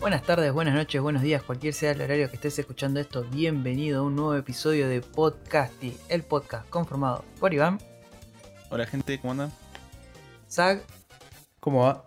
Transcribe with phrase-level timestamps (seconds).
[0.00, 4.00] Buenas tardes, buenas noches, buenos días, cualquier sea el horario que estés escuchando esto, bienvenido
[4.00, 7.78] a un nuevo episodio de Podcasty, el podcast conformado por Iván,
[8.70, 9.52] Hola gente, ¿cómo andan?
[10.50, 10.82] Zag
[11.60, 12.06] ¿Cómo va?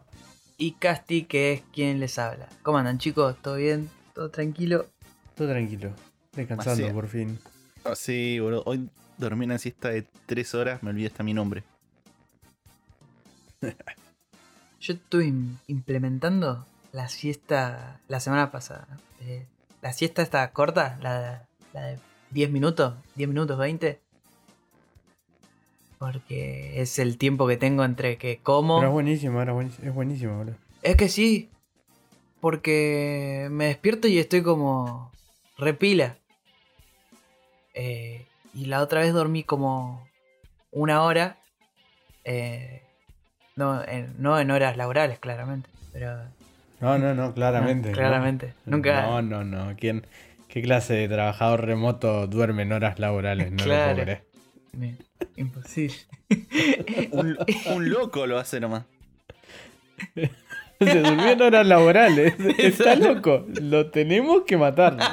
[0.58, 2.50] y Casti, que es quien les habla.
[2.64, 3.36] ¿Cómo andan chicos?
[3.40, 3.88] ¿Todo bien?
[4.16, 4.88] ¿Todo tranquilo?
[5.36, 5.94] Todo tranquilo.
[6.34, 7.38] Descansando por fin.
[7.84, 8.64] Ah, sí, boludo.
[8.66, 8.90] Hoy
[9.20, 11.64] dormí una siesta de 3 horas, me olvidé hasta mi nombre.
[14.80, 18.88] Yo estuve im- implementando la siesta la semana pasada.
[19.22, 19.46] Eh,
[19.82, 22.00] la siesta está corta, la, la de
[22.32, 24.00] 10 minutos, 10 minutos 20.
[26.00, 28.76] Porque es el tiempo que tengo entre que como.
[28.76, 30.56] Pero es buenísimo, era buenísimo, es buenísimo, boludo.
[30.84, 31.50] Es que sí.
[32.40, 35.12] Porque me despierto y estoy como
[35.58, 36.18] repila.
[37.74, 40.08] Eh, y la otra vez dormí como
[40.72, 41.40] una hora.
[42.24, 42.84] eh,
[43.58, 45.70] no, en, no en horas laborales, claramente.
[45.92, 46.16] Pero
[46.80, 47.90] No, no, no, claramente.
[47.90, 47.98] No, ¿no?
[47.98, 48.54] claramente.
[48.66, 49.76] Nunca- No, no, no.
[49.78, 50.06] ¿Quién,
[50.48, 53.52] ¿Qué clase de trabajador remoto duerme en horas laborales?
[53.52, 54.06] No Claro.
[54.06, 54.96] lo me-
[55.36, 55.98] imposible.
[57.12, 57.38] Un,
[57.74, 58.84] un loco lo hace nomás.
[60.80, 62.36] Se durmió en horas laborales.
[62.60, 63.46] Está loco.
[63.62, 64.98] Lo tenemos que matar.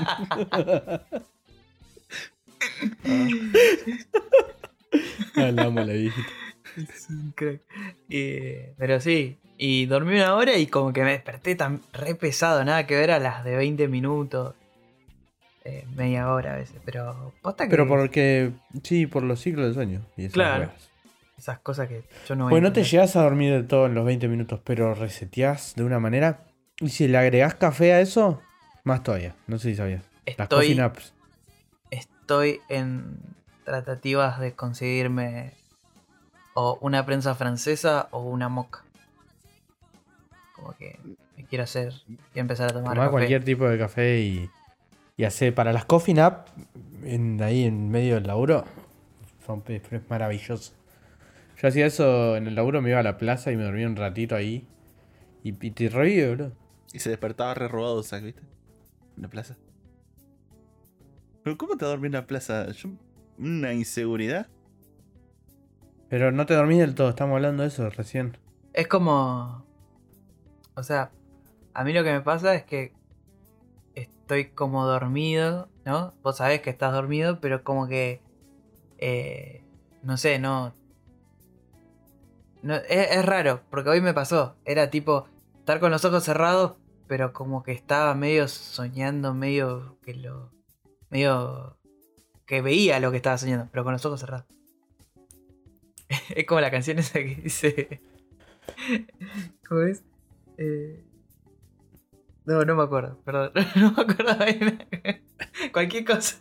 [5.36, 6.28] Ah, la amo la viejita.
[6.76, 7.60] Es un crack.
[8.08, 12.64] Eh, pero sí, y dormí una hora y como que me desperté tan re pesado,
[12.64, 14.54] nada que ver a las de 20 minutos,
[15.64, 19.74] eh, media hora a veces, pero posta que Pero porque, sí, por los ciclos de
[19.74, 20.00] sueño.
[20.16, 20.70] Y esas Claro.
[21.38, 24.04] esas cosas que yo no Pues no te llegas a dormir del todo en los
[24.04, 26.40] 20 minutos, pero reseteás de una manera.
[26.80, 28.42] Y si le agregás café a eso,
[28.82, 29.34] más todavía.
[29.46, 30.02] No sé si sabías.
[30.36, 31.12] Las coffee naps.
[31.90, 33.18] estoy en
[33.64, 35.52] tratativas de conseguirme
[36.54, 38.84] o una prensa francesa o una moca.
[40.54, 40.98] Como que
[41.36, 41.92] me quiero hacer
[42.34, 43.10] y empezar a tomar Tomá café.
[43.10, 44.50] cualquier tipo de café y,
[45.16, 46.48] y hace para las coffee nap,
[47.02, 48.64] en, ahí en medio del laburo,
[49.44, 50.72] son es maravilloso.
[51.60, 53.96] Yo hacía eso en el laburo, me iba a la plaza y me dormía un
[53.96, 54.66] ratito ahí.
[55.42, 56.52] Y, y te revive, bro.
[56.92, 58.24] Y se despertaba re robado, ¿sabes?
[58.26, 58.42] ¿Viste?
[59.16, 59.56] En la plaza.
[61.42, 62.70] ¿Pero cómo te dormí en la plaza?
[62.72, 62.90] Yo-
[63.38, 64.46] una inseguridad.
[66.14, 68.38] Pero no te dormís del todo, estamos hablando de eso recién.
[68.72, 69.66] Es como.
[70.76, 71.10] O sea,
[71.72, 72.92] a mí lo que me pasa es que
[73.96, 76.14] estoy como dormido, ¿no?
[76.22, 78.20] Vos sabés que estás dormido, pero como que.
[78.98, 79.64] eh,
[80.04, 80.72] no sé, no.
[82.62, 84.54] es, es raro, porque hoy me pasó.
[84.64, 85.26] Era tipo
[85.58, 86.74] estar con los ojos cerrados,
[87.08, 90.52] pero como que estaba medio soñando, medio que lo.
[91.10, 91.76] medio.
[92.46, 94.46] que veía lo que estaba soñando, pero con los ojos cerrados.
[96.36, 98.00] Es como la canción esa que dice.
[99.68, 100.02] ¿Cómo es?
[100.58, 101.02] Eh,
[102.44, 103.52] No, no me acuerdo, perdón.
[103.76, 104.36] No me acuerdo.
[105.72, 106.36] Cualquier cosa.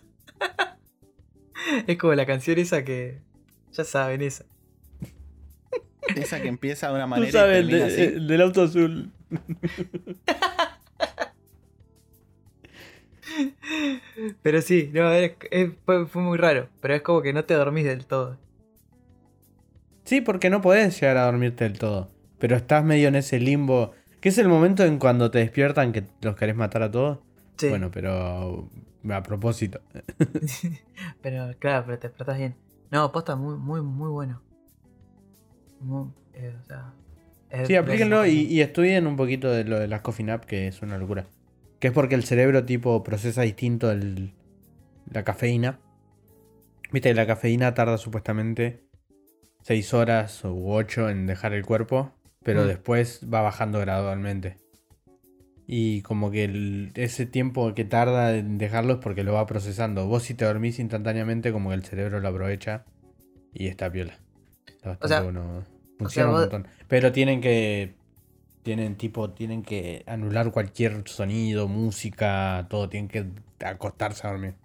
[1.88, 3.22] Es como la canción esa que.
[3.72, 4.46] Ya saben, esa.
[6.16, 8.02] Esa que empieza de una Tú manera y sabes, el, termina de- así.
[8.16, 9.12] el del auto azul.
[14.42, 16.70] Pero sí, no, es- es- fue, fue muy raro.
[16.82, 18.38] Pero es como que no te dormís del todo.
[20.04, 22.10] Sí, porque no podés llegar a dormirte del todo.
[22.40, 23.92] Pero estás medio en ese limbo.
[24.20, 27.20] Que es el momento en cuando te despiertan que los querés matar a todos.
[27.58, 27.70] Sí.
[27.70, 28.70] Bueno, pero
[29.10, 29.82] a propósito.
[31.22, 32.56] pero claro, pero te despertás bien.
[32.92, 34.42] No, posta muy, muy, muy bueno.
[35.80, 36.94] Muy, eh, o sea,
[37.66, 40.82] Sí, aplíquenlo y, y estudien un poquito de lo de las coffee nap, que es
[40.82, 41.26] una locura.
[41.80, 44.34] Que es porque el cerebro tipo procesa distinto el-
[45.12, 45.80] la cafeína.
[46.92, 48.83] Viste que la cafeína tarda supuestamente
[49.64, 52.12] 6 horas u 8 en dejar el cuerpo,
[52.44, 52.68] pero Mm.
[52.68, 54.58] después va bajando gradualmente.
[55.66, 60.06] Y como que el- ese tiempo que tarda en dejarlo es porque lo va procesando.
[60.08, 62.84] Vos si te dormís instantáneamente como que el cerebro lo aprovecha
[63.54, 64.20] y está piola.
[64.68, 65.64] Está bastante sea, bueno.
[65.98, 66.68] Funciona un montón.
[66.88, 67.96] Pero tienen que
[68.64, 73.26] tienen tipo tienen que anular cualquier sonido, música, todo, tienen que
[73.66, 74.56] acostarse a dormir.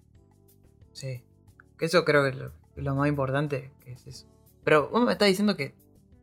[0.93, 1.23] Sí.
[1.78, 3.70] Que eso creo que es lo, lo más importante.
[3.84, 4.26] Que es eso.
[4.64, 5.75] Pero vos me estás diciendo que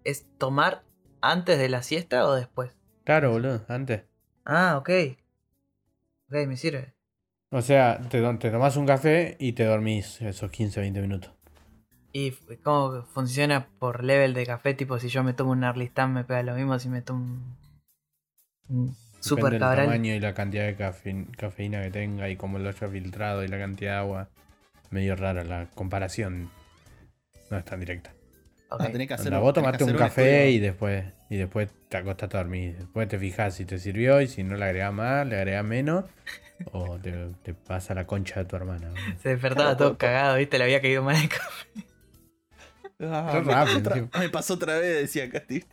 [0.03, 0.83] es tomar
[1.21, 2.75] antes de la siesta o después.
[3.03, 4.03] Claro, boludo, antes.
[4.45, 4.89] Ah, ok.
[6.29, 6.93] Ok, me sirve.
[7.51, 11.31] O sea, te, te tomás un café y te dormís esos 15, 20 minutos.
[12.11, 12.31] ¿Y
[12.63, 14.73] cómo funciona por level de café?
[14.73, 17.57] Tipo, si yo me tomo un Arlistan me pega lo mismo si me tomo un,
[18.69, 19.85] un Depende Super del Cabral.
[19.85, 23.47] tamaño y la cantidad de cafe- cafeína que tenga y cómo lo haya filtrado y
[23.47, 24.29] la cantidad de agua.
[24.91, 26.49] Medio rara la comparación.
[27.51, 28.13] No es tan directa.
[28.75, 28.81] Ok.
[28.81, 31.97] Ah, tenés que hacer Anda, un- vos tomaste un café y después, y después te
[31.97, 32.75] acostás a dormir.
[32.77, 36.05] Después te fijas si te sirvió y si no le agregás más, le agregás menos.
[36.71, 37.11] o te,
[37.43, 38.89] te pasa la concha de tu hermana.
[39.21, 40.57] Se despertaba todo cagado, ¿viste?
[40.57, 41.67] Le había caído mal el café.
[43.01, 45.65] Ah, me, rápido, pasó otra, me pasó otra vez, decía Casti.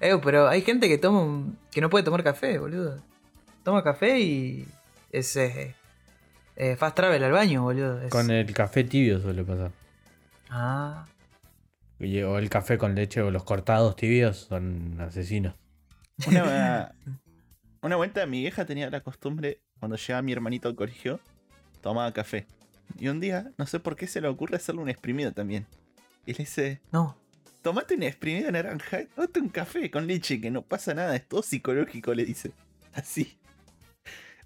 [0.00, 3.02] Eh, pero hay gente que toma un- que no puede tomar café, boludo.
[3.64, 4.66] Toma café y
[5.10, 5.74] es eh,
[6.56, 8.00] eh, fast travel al baño, boludo.
[8.00, 9.72] Es- Con el café tibio suele pasar.
[10.48, 11.04] Ah,
[12.02, 15.54] O el café con leche o los cortados tibios son asesinos.
[16.26, 16.94] Una,
[17.82, 21.20] una vuelta mi vieja tenía la costumbre, cuando llegaba mi hermanito al colegio,
[21.80, 22.46] tomaba café.
[22.98, 25.66] Y un día, no sé por qué se le ocurre hacerle un exprimido también.
[26.26, 27.16] Y le dice, no.
[27.62, 31.28] tomate un exprimido de naranja, tomate un café con leche, que no pasa nada, es
[31.28, 32.52] todo psicológico, le dice.
[32.94, 33.38] Así.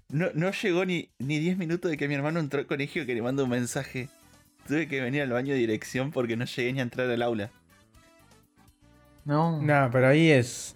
[0.09, 3.15] No, no llegó ni, ni 10 minutos de que mi hermano entró al colegio que
[3.15, 4.09] le manda un mensaje.
[4.67, 7.49] Tuve que venir al baño de dirección porque no llegué ni a entrar al aula.
[9.25, 9.61] No.
[9.61, 10.75] No, pero ahí es.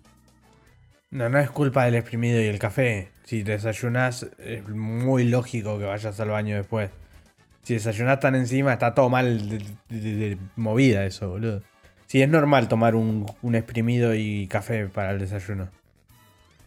[1.09, 3.11] No, no es culpa del exprimido y el café.
[3.23, 6.89] Si desayunás, es muy lógico que vayas al baño después.
[7.63, 9.57] Si desayunás tan encima, está todo mal de,
[9.89, 11.61] de- de movida eso, boludo.
[12.07, 15.69] Si es normal tomar un, un exprimido y café para el desayuno.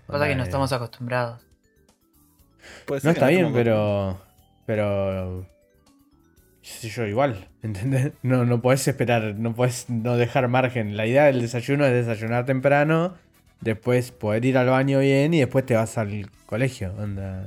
[0.06, 1.42] Pasa que no estamos acostumbrados.
[2.86, 4.20] Puede ser No está bien, pero.
[4.66, 5.46] Pero.
[6.70, 7.48] Sé yo, igual.
[7.62, 8.12] ¿Entendés?
[8.22, 10.96] No, no podés esperar, no podés no dejar margen.
[10.96, 13.14] La idea del desayuno es desayunar temprano,
[13.60, 16.92] después poder ir al baño bien y después te vas al colegio.
[16.98, 17.46] Onda.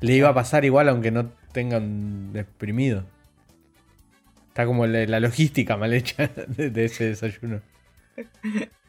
[0.00, 3.04] Le iba a pasar igual aunque no tengan exprimido.
[4.48, 7.60] Está como la, la logística mal hecha de, de ese desayuno.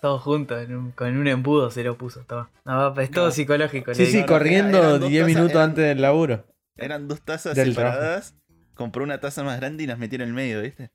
[0.00, 2.20] Todos juntos, en un- con un embudo se lo puso.
[2.20, 2.48] Toma.
[2.64, 3.30] No, es todo No.
[3.32, 3.94] psicológico.
[3.94, 4.26] Sí, sí, digo.
[4.28, 6.44] corriendo dos 10 tazas, minutos eran- antes del laburo.
[6.78, 8.34] Eran dos tazas Del separadas.
[8.74, 10.90] Compró una taza más grande y las metió en el medio, ¿viste?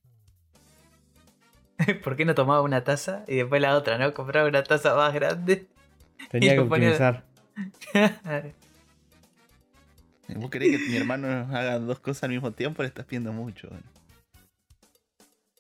[2.04, 4.14] ¿Por qué no tomaba una taza y después la otra, no?
[4.14, 5.68] Compraba una taza más grande.
[6.30, 7.24] Tenía que lo ponía- optimizar.
[10.36, 12.82] ¿Vos querés que mi hermano haga dos cosas al mismo tiempo?
[12.82, 13.68] Le estás pidiendo mucho.
[13.70, 13.82] güey.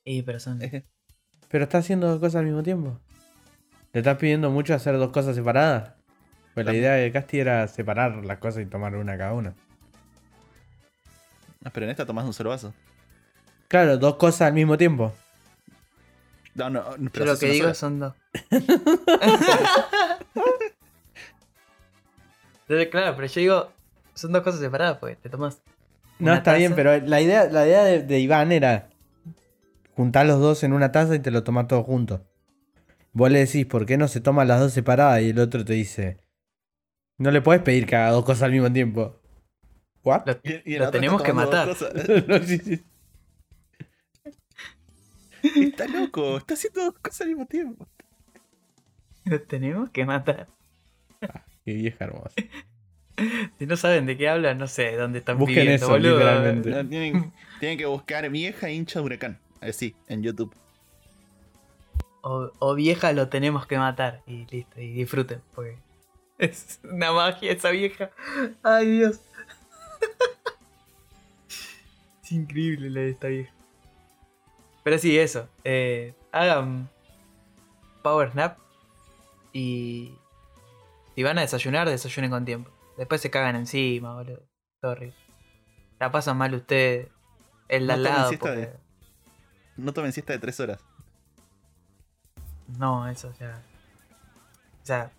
[0.06, 0.60] y pero son.
[1.50, 3.00] Pero está haciendo dos cosas al mismo tiempo.
[3.92, 5.94] ¿Le estás pidiendo mucho hacer dos cosas separadas?
[6.54, 9.54] Pues la idea de Casti era separar las cosas y tomar una cada una.
[11.66, 12.74] Ah, pero en esta tomás un solo vaso.
[13.68, 15.14] Claro, dos cosas al mismo tiempo.
[16.56, 17.74] No, no, Yo pero lo que digo sola.
[17.74, 18.14] son dos.
[22.62, 23.72] Entonces, claro, pero yo digo,
[24.14, 25.62] son dos cosas separadas, pues te tomas.
[26.20, 28.90] No, está bien, pero la idea, la idea de, de Iván era
[29.96, 32.22] juntar los dos en una taza y te lo tomás todos juntos.
[33.12, 35.22] Vos le decís, ¿por qué no se toman las dos separadas?
[35.22, 36.20] Y el otro te dice,
[37.18, 39.20] no le puedes pedir que haga dos cosas al mismo tiempo.
[40.04, 40.24] ¿What?
[40.26, 41.68] Lo, Y- y el lo otro tenemos que matar.
[41.68, 41.94] dos cosas.
[42.28, 42.84] No, sí, sí.
[45.62, 47.88] Está loco, está haciendo dos cosas al mismo tiempo.
[49.26, 50.48] Lo tenemos que matar.
[51.66, 52.32] Qué vieja hermosa.
[53.60, 56.18] Si no saben de qué hablan, no sé dónde están Busquen viviendo, eso, boludo.
[56.18, 56.70] literalmente.
[56.72, 59.40] No, tienen, tienen que buscar vieja hincha de huracán.
[59.62, 60.52] Así, en YouTube.
[62.24, 64.24] O, o vieja lo tenemos que matar.
[64.26, 65.78] Y listo, y disfruten, porque
[66.40, 68.10] es una magia esa vieja.
[68.64, 69.20] Ay, Dios.
[72.24, 73.52] Es increíble la de esta vieja.
[74.84, 75.48] Pero sí, eso.
[75.64, 76.90] eh, hagan
[78.04, 78.58] Power Nap
[79.54, 80.14] y
[81.16, 82.72] si van a desayunar, desayunen con tiempo.
[82.98, 84.44] Después se cagan encima, boludo.
[84.82, 85.16] Horrible.
[86.00, 87.08] La pasan mal ustedes.
[87.70, 88.28] El de No al lado.
[88.30, 88.78] siesta porque- de-
[89.78, 90.80] No tomen siesta de tres horas.
[92.78, 93.62] No, eso ya.
[94.82, 95.12] O sea,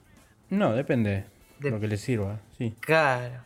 [0.50, 1.24] No, depende
[1.58, 2.76] de lo que les sirva, sí.
[2.80, 3.44] cara.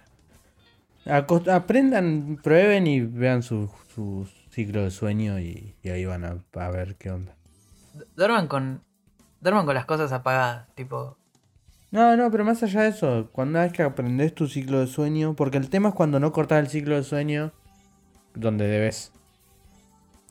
[1.07, 6.71] Aprendan, prueben y vean su, su ciclo de sueño y, y ahí van a, a
[6.71, 7.35] ver qué onda.
[8.17, 8.83] Duerman con.
[9.41, 10.67] Duerman con las cosas apagadas.
[10.75, 11.17] Tipo.
[11.91, 15.35] No, no, pero más allá de eso, cuando es que aprendes tu ciclo de sueño,
[15.35, 17.53] porque el tema es cuando no cortas el ciclo de sueño
[18.35, 19.11] donde debes.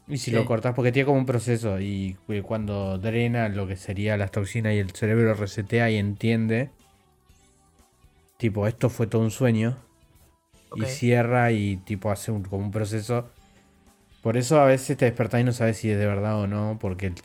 [0.07, 0.37] Y si Sí.
[0.37, 4.31] lo cortas, porque tiene como un proceso, y cu- cuando drena lo que sería las
[4.31, 6.69] toxinas y el cerebro resetea y entiende,
[8.37, 9.77] tipo, esto fue todo un sueño,
[10.75, 13.29] Y cierra y tipo hace un, como un proceso.
[14.21, 16.77] Por eso a veces te despertás y no sabes si es de verdad o no,
[16.79, 17.15] porque el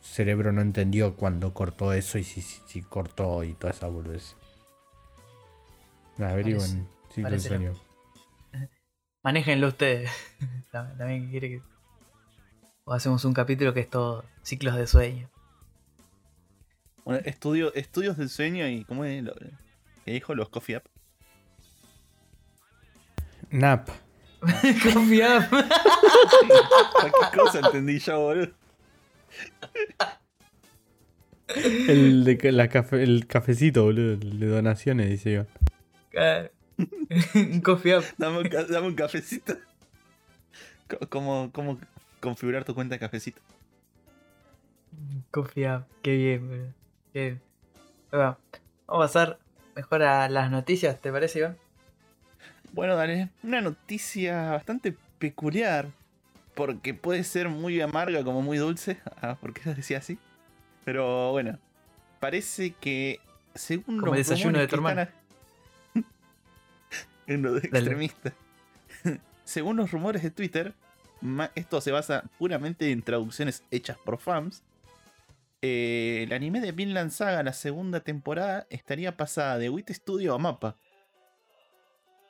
[0.00, 4.36] cerebro no entendió cuando cortó eso y si, si, si cortó y toda esa boludez.
[6.18, 7.72] Averigüen ciclo de parece sueño.
[9.24, 10.10] Manéjenlo ustedes.
[10.70, 11.62] También quiere que.
[12.84, 15.30] O hacemos un capítulo que es todo ciclos de sueño.
[17.04, 18.84] Bueno, estudio, estudios del sueño y.
[18.84, 19.34] ¿Cómo es lo
[20.04, 20.34] que dijo?
[20.34, 20.86] Los coffee app.
[23.52, 23.88] Nap.
[24.92, 25.48] Confía.
[25.50, 28.48] ¿Qué cosa entendí yo, boludo?
[31.54, 34.14] El, de la cafe- el cafecito, boludo.
[34.14, 35.46] el de donaciones, dice.
[38.18, 39.54] Dame un, ca- dame un cafecito.
[41.08, 41.78] ¿Cómo, ¿Cómo
[42.20, 43.40] configurar tu cuenta de cafecito?
[45.30, 45.86] Confía.
[46.02, 46.72] Qué bien, boludo.
[47.12, 47.40] Qué bien.
[48.10, 48.38] Bueno,
[48.86, 49.38] vamos a pasar
[49.76, 51.56] mejor a las noticias, ¿te parece, Iván?
[52.72, 55.88] Bueno, dale, una noticia bastante peculiar.
[56.54, 58.98] Porque puede ser muy amarga como muy dulce.
[59.22, 60.18] Ah, ¿por qué decía así?
[60.84, 61.58] Pero bueno,
[62.18, 63.20] parece que
[63.54, 65.08] según Como los el desayuno rumores de tu hermano.
[67.26, 68.32] en lo de extremista.
[69.44, 70.74] según los rumores de Twitter,
[71.54, 74.62] esto se basa puramente en traducciones hechas por fans.
[75.62, 80.38] eh, el anime de Vinland Saga, la segunda temporada, estaría pasada de Wit Studio a
[80.38, 80.76] Mapa.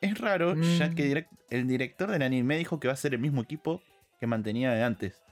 [0.02, 0.94] Es raro, ya Mm.
[0.94, 3.80] que direct- el director del anime dijo que va a ser el mismo equipo
[4.20, 5.22] que mantenía de antes.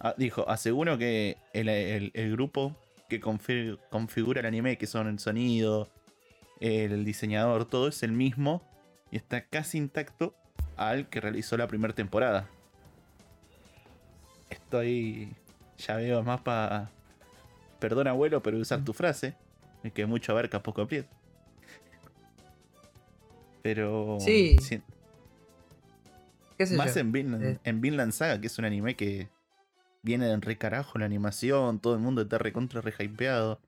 [0.00, 2.74] Ah, dijo, aseguro que el, el- el grupo
[3.08, 5.88] que confi- configura el anime, que son el sonido,
[6.60, 8.62] el diseñador, todo es el mismo
[9.12, 10.34] y está casi intacto
[10.76, 12.48] al que realizó la primera temporada.
[14.50, 15.34] Estoy.
[15.78, 16.90] Ya veo mapa.
[17.78, 19.34] Perdón, abuelo, pero usar tu frase.
[19.82, 21.10] Es que mucho abarca, poco aprieta.
[23.66, 24.18] Pero.
[24.20, 24.56] Sí.
[24.60, 24.80] si-
[26.56, 27.00] ¿Qué sé más yo?
[27.00, 27.58] en Vinland, Eh.
[27.64, 29.28] en Vinland Saga, que es un anime que
[30.02, 33.58] viene de re carajo la animación, todo el mundo está recontra re hypeado.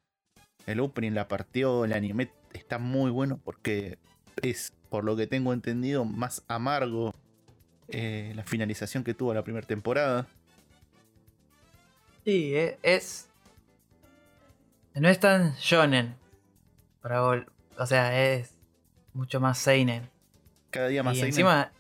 [0.67, 3.99] El opening la partió, el anime está muy bueno porque
[4.41, 7.13] es, por lo que tengo entendido, más amargo
[7.89, 10.29] eh, la finalización que tuvo la primera temporada.
[12.25, 13.29] Sí, e- es.
[14.95, 16.15] No es tan shonen.
[17.03, 18.58] Para o sea, es
[19.19, 20.09] mucho más seinen.
[20.71, 21.31] Cada día más y seinen.
[21.31, 21.73] encima.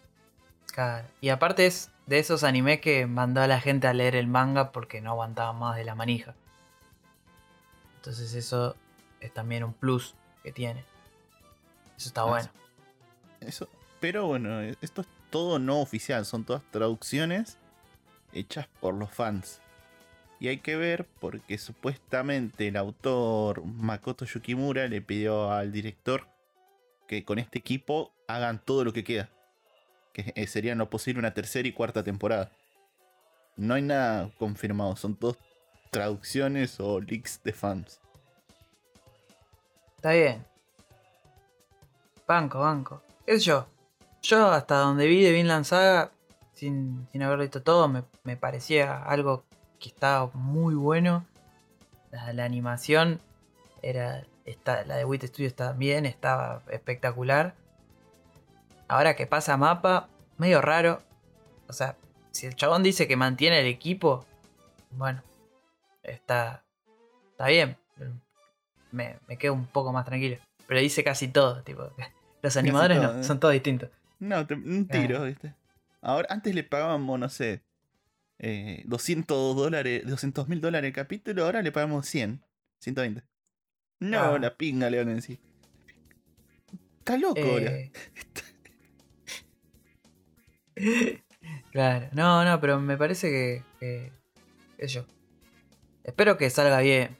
[1.20, 4.72] y aparte es de esos animes que mandó a la gente a leer el manga
[4.72, 6.34] porque no aguantaban más de la manija.
[7.96, 8.76] Entonces eso
[9.20, 10.84] es también un plus que tiene.
[11.96, 12.48] Eso está bueno.
[13.40, 13.68] Eso,
[14.00, 17.56] pero bueno, eh, esto es todo no oficial, son todas traducciones
[18.32, 19.60] hechas por los fans.
[20.40, 26.26] Y hay que ver porque supuestamente el autor Makoto Yukimura le pidió al director
[27.08, 29.28] que con este equipo hagan todo lo que queda.
[30.12, 32.52] Que eh, sería en lo posible una tercera y cuarta temporada.
[33.56, 35.36] No hay nada confirmado, son todas
[35.90, 38.00] traducciones o leaks de fans.
[39.96, 40.44] Está bien.
[42.26, 43.02] Banco, banco.
[43.26, 43.66] ¿Qué sé yo?
[44.22, 46.12] Yo hasta donde vi de Vinland Saga,
[46.52, 49.44] sin, sin haber visto todo, me, me parecía algo
[49.80, 51.26] que estaba muy bueno.
[52.10, 53.20] La animación
[53.82, 54.24] era.
[54.48, 57.54] Está, la de Wit Studio también estaba espectacular.
[58.88, 61.02] Ahora que pasa mapa, medio raro.
[61.68, 61.96] O sea,
[62.30, 64.24] si el chabón dice que mantiene el equipo,
[64.92, 65.22] bueno,
[66.02, 66.64] está,
[67.32, 67.76] está bien.
[68.90, 70.38] Me, me quedo un poco más tranquilo.
[70.66, 71.90] Pero dice casi todo, tipo.
[72.42, 73.24] Los animadores todo, no, ¿eh?
[73.24, 73.90] son todos distintos.
[74.18, 75.52] No, te- un tiro, ¿viste?
[76.00, 77.62] Ahora, antes le pagábamos, no sé,
[78.38, 82.40] eh, 200 dólares, 200 mil dólares el capítulo, ahora le pagamos 100,
[82.80, 83.22] 120.
[84.00, 84.38] No, Ah.
[84.38, 85.38] la pinga le van a decir.
[87.00, 87.70] Está loco ahora.
[87.72, 87.92] Eh,
[91.72, 94.12] claro, no, no, pero me parece que.
[94.78, 95.04] que yo.
[96.04, 97.16] Espero que salga bien.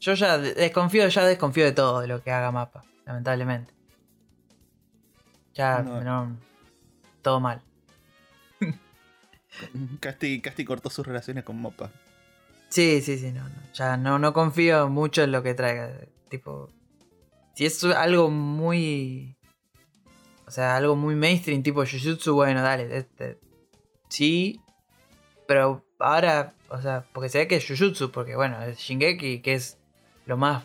[0.00, 3.72] Yo ya de- desconfío, ya desconfío de todo de lo que haga mapa, lamentablemente.
[5.54, 6.00] Ya, No.
[6.02, 6.36] no,
[7.22, 7.62] todo mal.
[10.00, 11.90] Casti, Casti cortó sus relaciones con Mopa.
[12.72, 13.54] Sí, sí, sí, no, no.
[13.74, 15.92] Ya no, no confío mucho en lo que traiga.
[16.30, 16.70] Tipo,
[17.54, 19.36] si es algo muy.
[20.46, 23.06] O sea, algo muy mainstream, tipo Jujutsu, bueno, dale.
[24.08, 24.58] sí,
[25.46, 29.52] pero ahora, o sea, porque se ve que es Jujutsu, porque bueno, es Shingeki, que
[29.52, 29.78] es
[30.24, 30.64] lo más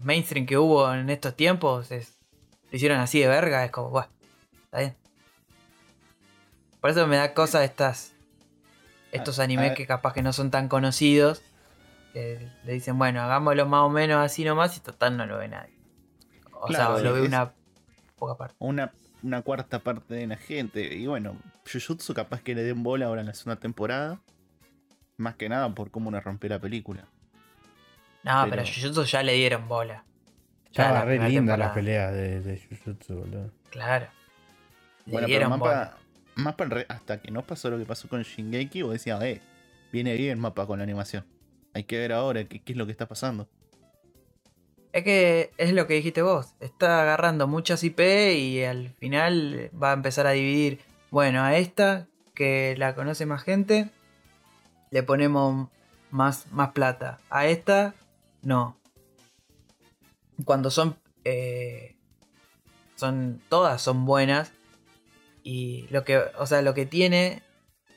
[0.00, 2.18] mainstream que hubo en estos tiempos, es,
[2.70, 4.08] lo hicieron así de verga, es como, bueno,
[4.64, 4.96] está bien.
[6.82, 8.11] Por eso me da cosa estas.
[9.12, 11.42] Estos animes que capaz que no son tan conocidos.
[12.12, 15.48] Que le dicen, bueno, hagámoslo más o menos así nomás y total no lo ve
[15.48, 15.74] nadie.
[16.52, 17.52] O Claro, sea, lo ve una
[18.18, 18.54] poca parte.
[18.58, 18.92] Una,
[19.22, 20.94] una cuarta parte de la gente.
[20.94, 21.36] Y bueno,
[21.70, 24.20] Jujutsu capaz que le den bola ahora en la segunda temporada.
[25.16, 27.06] Más que nada por cómo nos rompió la película.
[28.24, 30.04] No, pero- pero, Jujutsu ya le dieron bola.
[30.70, 31.74] Ya Estaba la re linda la temporada.
[31.74, 33.50] pelea de, de Jujutsu, boludo.
[33.70, 34.06] Claro.
[35.06, 35.96] Le Bueno, pero dieron mapa, bola.
[36.34, 39.40] Mapa hasta que no pasó lo que pasó con Shingeki, vos decías, eh,
[39.92, 41.24] viene bien mapa con la animación.
[41.74, 43.48] Hay que ver ahora qué, qué es lo que está pasando.
[44.92, 46.54] Es que es lo que dijiste vos.
[46.60, 48.00] Está agarrando muchas IP
[48.36, 53.42] y al final va a empezar a dividir bueno, a esta que la conoce más
[53.42, 53.90] gente,
[54.90, 55.68] le ponemos
[56.10, 57.20] más, más plata.
[57.28, 57.94] A esta,
[58.42, 58.78] no.
[60.44, 61.96] Cuando son, eh,
[62.96, 64.52] son, todas son buenas.
[65.42, 67.42] Y lo que, o sea, lo que tiene,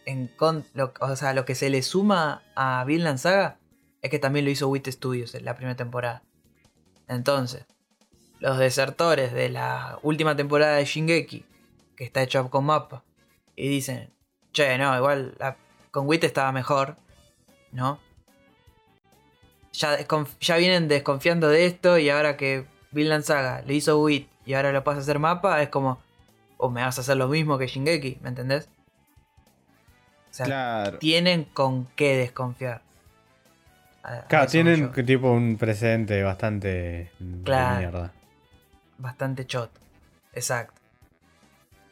[0.06, 3.60] en con, lo, o sea, lo que se le suma a Vinland Saga
[4.02, 6.24] es que también lo hizo Wit Studios en la primera temporada.
[7.08, 7.66] Entonces,
[8.40, 11.46] los desertores de la última temporada de Shingeki,
[11.96, 13.04] que está hecho con mapa,
[13.56, 14.14] y dicen,
[14.52, 15.58] che, no, igual la,
[15.92, 16.98] con Wit estaba mejor,
[17.72, 18.00] ¿no?
[19.74, 19.98] Ya,
[20.40, 24.72] ya vienen desconfiando de esto y ahora que Vinland Saga le hizo Wit y ahora
[24.72, 26.02] lo pasa a hacer mapa, es como,
[26.57, 28.69] o me vas a hacer lo mismo que Shingeki, ¿me entendés?
[30.31, 32.81] O sea, tienen con qué desconfiar.
[34.27, 37.12] claro, tienen tipo un presente bastante
[37.43, 38.13] claro, mierda.
[38.97, 39.71] Bastante chot.
[40.33, 40.81] Exacto.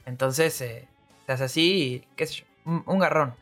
[0.06, 0.88] Entonces, eh,
[1.22, 3.34] estás así y qué sé yo, un, garrón.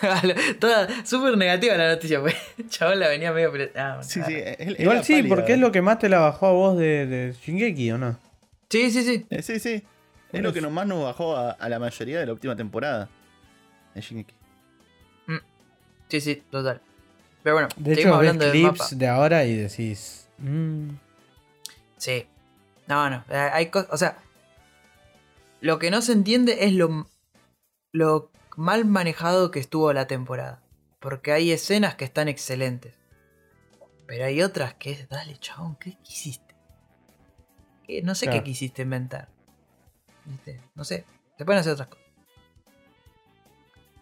[0.58, 2.34] Toda súper negativa la noticia, pues.
[2.68, 3.52] Chabón la venía medio.
[3.76, 4.34] Ah, sí, sí,
[4.78, 7.92] Igual sí, porque es lo que más te la bajó a vos de, de Shingeki,
[7.92, 8.18] ¿o no?
[8.70, 9.26] Sí, sí, sí.
[9.28, 9.84] Eh, sí, sí.
[10.34, 13.08] Es lo que nomás nos bajó a, la mayoría de la última temporada
[13.94, 14.34] de Shingeki.
[15.26, 15.38] Mm.
[16.08, 16.80] Sí, sí, total.
[17.42, 20.28] Pero bueno, de hecho, hablando clips de ahora y decís.
[20.38, 20.90] Mm.
[21.98, 22.26] Sí.
[22.86, 23.24] No, no.
[23.28, 23.90] Eh, hay cosas.
[23.92, 24.18] O sea.
[25.60, 27.06] Lo que no se entiende es lo.
[27.92, 30.62] Lo mal manejado que estuvo la temporada.
[31.00, 32.94] Porque hay escenas que están excelentes.
[34.06, 35.08] Pero hay otras que es.
[35.08, 36.54] Dale, chabón, ¿qué quisiste?
[38.02, 39.33] No sé qué quisiste inventar.
[40.74, 41.04] No sé,
[41.36, 42.04] se pueden hacer otras cosas.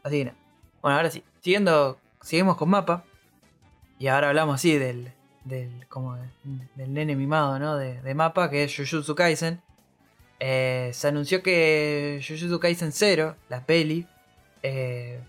[0.02, 0.32] Así que no.
[0.80, 3.04] Bueno, ahora sí, siguiendo, seguimos con mapa.
[3.98, 5.12] Y ahora hablamos así del,
[5.44, 6.16] del, como
[6.74, 7.76] del nene mimado, ¿no?
[7.76, 9.62] De, mapa, que es Jujutsu Kaisen.
[10.40, 14.08] Eh, se anunció que Jujutsu Kaisen 0, la peli,
[14.64, 15.20] eh,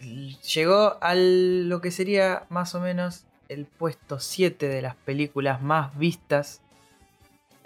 [0.00, 5.96] llegó a lo que sería más o menos el puesto 7 de las películas más
[5.98, 6.60] vistas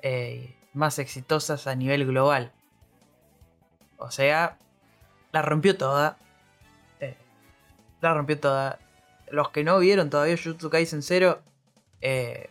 [0.02, 2.52] eh, más exitosas a nivel global.
[3.96, 4.58] O sea,
[5.32, 6.18] la rompió toda.
[7.00, 7.16] Eh,
[8.00, 8.78] la rompió toda.
[9.30, 11.40] Los que no vieron todavía Jutsu Kaisen 0,
[12.02, 12.50] eh,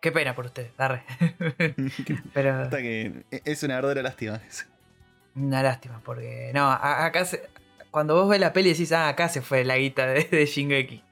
[0.00, 0.72] qué pena por ustedes,
[2.34, 4.40] Pero que es una verdadera lástima.
[5.36, 7.24] Una lástima, porque no, acá
[7.90, 11.04] cuando vos ves la peli decís, ah, acá se fue la guita de, de Shingeki.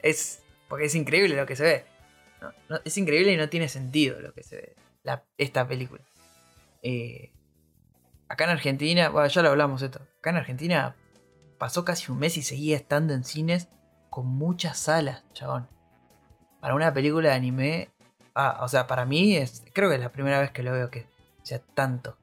[0.00, 1.84] Es porque es increíble lo que se ve.
[2.84, 4.74] es increíble y no tiene sentido lo que se ve
[5.36, 6.02] esta película.
[6.82, 7.32] Eh,
[8.28, 10.00] acá en Argentina, bueno, ya lo hablamos esto.
[10.18, 10.96] Acá en Argentina
[11.58, 13.68] pasó casi un mes y seguía estando en cines
[14.10, 15.68] con muchas salas, chabón.
[16.60, 17.88] Para una película de anime,
[18.34, 20.90] ah, o sea, para mí es, creo que es la primera vez que lo veo
[20.90, 21.06] que
[21.42, 22.18] sea tanto.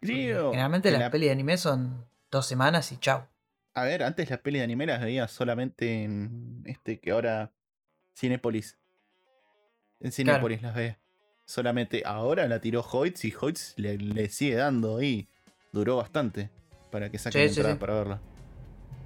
[0.00, 3.28] generalmente las pelis de anime son dos semanas y chao.
[3.74, 7.52] A ver, antes las pelis de anime las veía solamente en este que ahora
[8.16, 8.78] Cinepolis.
[10.00, 10.98] En Cinepolis las veía.
[11.46, 15.28] Solamente ahora la tiró Hoyts y Hoyts le, sigue dando ahí.
[15.72, 16.50] Duró bastante
[16.90, 18.20] para que saquen entrada para verla.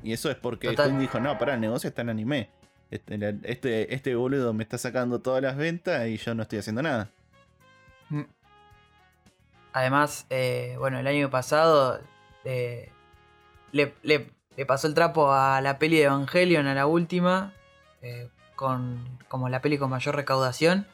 [0.03, 2.49] Y eso es porque Hoyts dijo, no, para el negocio está en anime.
[2.91, 6.83] Este, este, este, boludo me está sacando todas las ventas y yo no estoy haciendo
[6.83, 7.11] nada.
[8.09, 8.23] Mm.
[9.73, 12.01] Además, eh, bueno, el año pasado
[12.45, 12.91] eh,
[13.71, 13.95] le,
[14.67, 17.53] pasó el trapo a la peli de Evangelion, a la última,
[18.03, 20.87] eh, con, como la peli con mayor recaudación.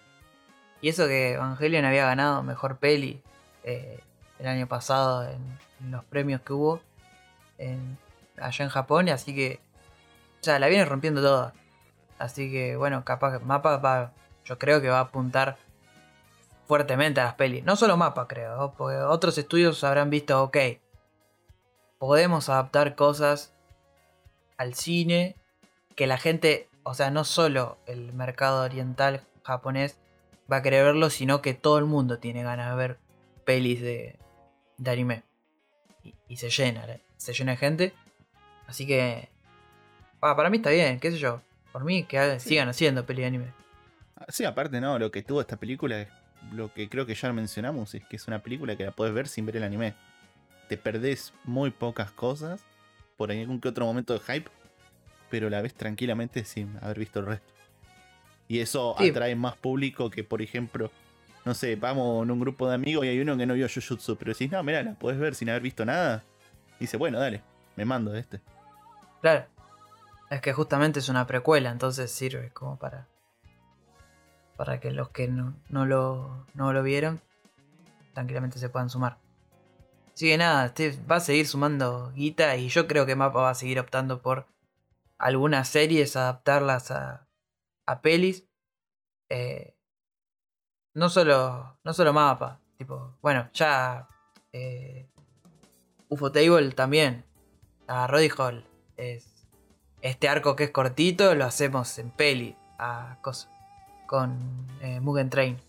[0.81, 3.23] Y eso que Evangelion había ganado mejor peli
[3.65, 4.01] eh,
[4.39, 6.81] el año pasado en, los premios que hubo
[8.39, 9.61] allá en Japón, así que
[10.41, 11.53] o sea, la viene rompiendo toda.
[12.19, 14.13] Así que bueno, capaz Mapa va,
[14.45, 15.59] yo creo que va a apuntar
[16.67, 17.65] fuertemente a las pelis.
[17.65, 20.57] No solo Mapa, creo, porque otros estudios habrán visto, ok,
[21.99, 23.53] podemos adaptar cosas
[24.57, 25.37] al cine
[25.95, 29.99] que la gente, o sea, no solo el mercado oriental japonés
[30.51, 32.99] va a querer verlo, sino que todo el mundo tiene ganas de ver
[33.45, 34.19] pelis de,
[34.79, 35.23] de anime.
[36.29, 37.01] Y, se llena, ¿eh?
[37.17, 37.95] se llena de gente.
[38.67, 39.29] Así que,
[40.21, 41.43] para mí está bien, qué sé yo.
[41.73, 43.55] Por mí que sigan haciendo pelis de anime.
[44.17, 46.07] Ah, sí, aparte no, lo que tuvo esta película,
[46.53, 49.29] lo que creo que ya mencionamos, es que es una película que la puedes ver
[49.29, 49.95] sin ver el anime.
[50.69, 52.65] Te perdés muy pocas cosas,
[53.17, 54.51] por algún que otro momento de hype,
[55.31, 57.56] pero la ves tranquilamente sin haber visto el resto.
[58.49, 60.91] Y eso atrae más público que, por ejemplo,
[61.45, 64.17] no sé, vamos en un grupo de amigos y hay uno que no vio Jujutsu,
[64.17, 66.25] pero decís, no, mira, la puedes ver sin haber visto nada.
[66.79, 67.43] dice, bueno, dale,
[67.77, 68.41] me mando de este.
[69.21, 69.47] Claro.
[70.31, 73.07] Es que justamente es una precuela, entonces sirve como para.
[74.57, 77.21] Para que los que no, lo, no lo vieron
[78.17, 79.19] tranquilamente se puedan sumar.
[80.15, 83.51] Así que nada, este va a seguir sumando guita y yo creo que Mapa va
[83.51, 84.47] a seguir optando por
[85.19, 87.26] algunas series, adaptarlas a,
[87.87, 88.45] a pelis.
[89.29, 89.75] Eh,
[90.95, 94.09] no solo, no solo Mapa, tipo, bueno, ya
[94.53, 95.09] eh,
[96.09, 97.25] UFO Table también
[97.87, 98.49] agarró y dijo,
[98.97, 99.47] es,
[100.01, 103.51] este arco que es cortito lo hacemos en peli, a cosa,
[104.07, 105.61] con eh, Mugen Train.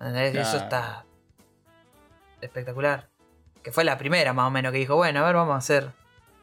[0.00, 0.34] ¿Entendés?
[0.36, 1.04] Eso está
[2.40, 3.08] espectacular.
[3.62, 5.90] Que fue la primera más o menos que dijo, bueno, a ver, vamos a hacer,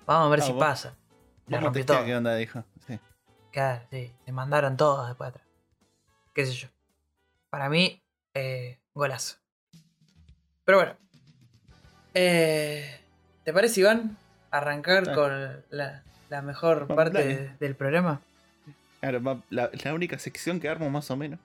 [0.06, 0.90] vamos a ver Ah, si vos- pasa.
[1.48, 2.06] La Vamos a rompió testear todo.
[2.08, 2.64] qué onda, dijo.
[3.56, 3.60] Sí.
[3.62, 5.46] Claro, sí, se mandaron todos después atrás.
[6.34, 6.68] Qué sé yo.
[7.50, 8.02] Para mí,
[8.34, 9.38] eh, golazo.
[10.66, 10.96] Pero bueno.
[12.14, 13.00] Eh,
[13.46, 14.18] ¿Te parece, Iván?
[14.52, 15.16] Arrancar Dale.
[15.16, 18.22] con la, la mejor Vamos, parte de- del programa.
[19.00, 21.40] Claro, la, la única sección que armo más o menos.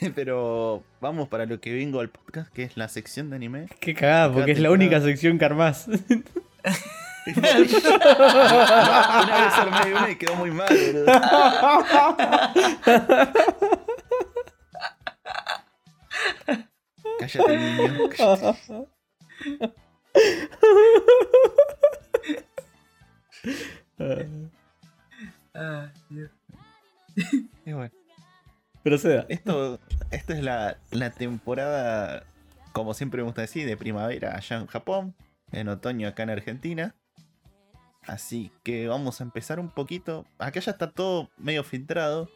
[0.16, 3.66] Pero vamos para lo que vengo al podcast, que es la sección de anime.
[3.80, 5.86] Qué cagada, porque es la única sección que armás.
[7.26, 7.84] Una vez
[9.58, 10.68] armé una y quedó muy mal.
[17.18, 18.08] Cállate, niño.
[18.16, 18.86] cállate.
[26.10, 26.30] Dios.
[27.64, 27.90] Y bueno,
[28.82, 29.24] Proceda.
[29.28, 32.24] esto, esto es la, la temporada,
[32.72, 35.14] como siempre me gusta decir, de primavera allá en Japón,
[35.52, 36.94] en otoño acá en Argentina.
[38.06, 40.26] Así que vamos a empezar un poquito.
[40.38, 42.30] Acá ya está todo medio filtrado.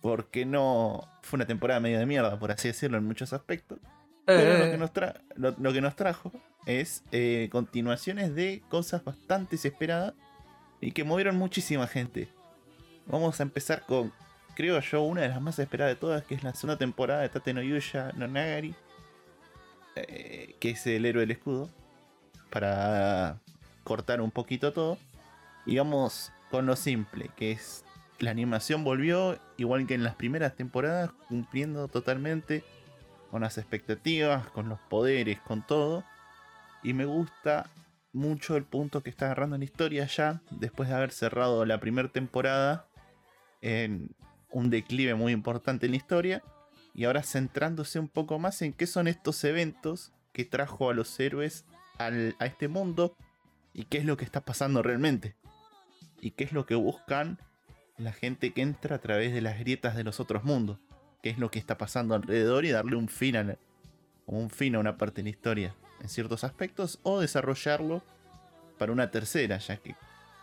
[0.00, 1.08] Porque no.
[1.22, 3.80] Fue una temporada medio de mierda, por así decirlo, en muchos aspectos.
[4.26, 6.30] Pero lo Eh, que nos, tra- lo, lo que nos trajo
[6.66, 10.14] es eh, continuaciones de cosas bastante esperadas
[10.80, 12.28] y que movieron muchísima gente.
[13.06, 14.12] Vamos a empezar con,
[14.54, 17.30] creo yo, una de las más esperadas de todas, que es la segunda temporada de
[17.30, 18.76] Tate no Yuya no Nagari,
[19.96, 21.70] eh, que es el héroe del escudo,
[22.50, 23.40] para
[23.82, 24.96] cortar un poquito todo.
[25.68, 27.84] Y vamos con lo simple, que es
[28.20, 32.64] la animación volvió, igual que en las primeras temporadas, cumpliendo totalmente
[33.30, 36.04] con las expectativas, con los poderes, con todo.
[36.82, 37.68] Y me gusta
[38.14, 41.78] mucho el punto que está agarrando en la historia ya, después de haber cerrado la
[41.80, 42.86] primera temporada
[43.60, 44.16] en
[44.50, 46.42] un declive muy importante en la historia.
[46.94, 51.20] Y ahora centrándose un poco más en qué son estos eventos que trajo a los
[51.20, 51.66] héroes
[51.98, 53.14] al- a este mundo
[53.74, 55.36] y qué es lo que está pasando realmente.
[56.20, 57.38] Y qué es lo que buscan
[57.96, 60.78] la gente que entra a través de las grietas de los otros mundos
[61.22, 63.56] qué es lo que está pasando alrededor y darle un fin a
[64.26, 68.02] un fin a una parte de la historia en ciertos aspectos o desarrollarlo
[68.78, 69.96] para una tercera, ya que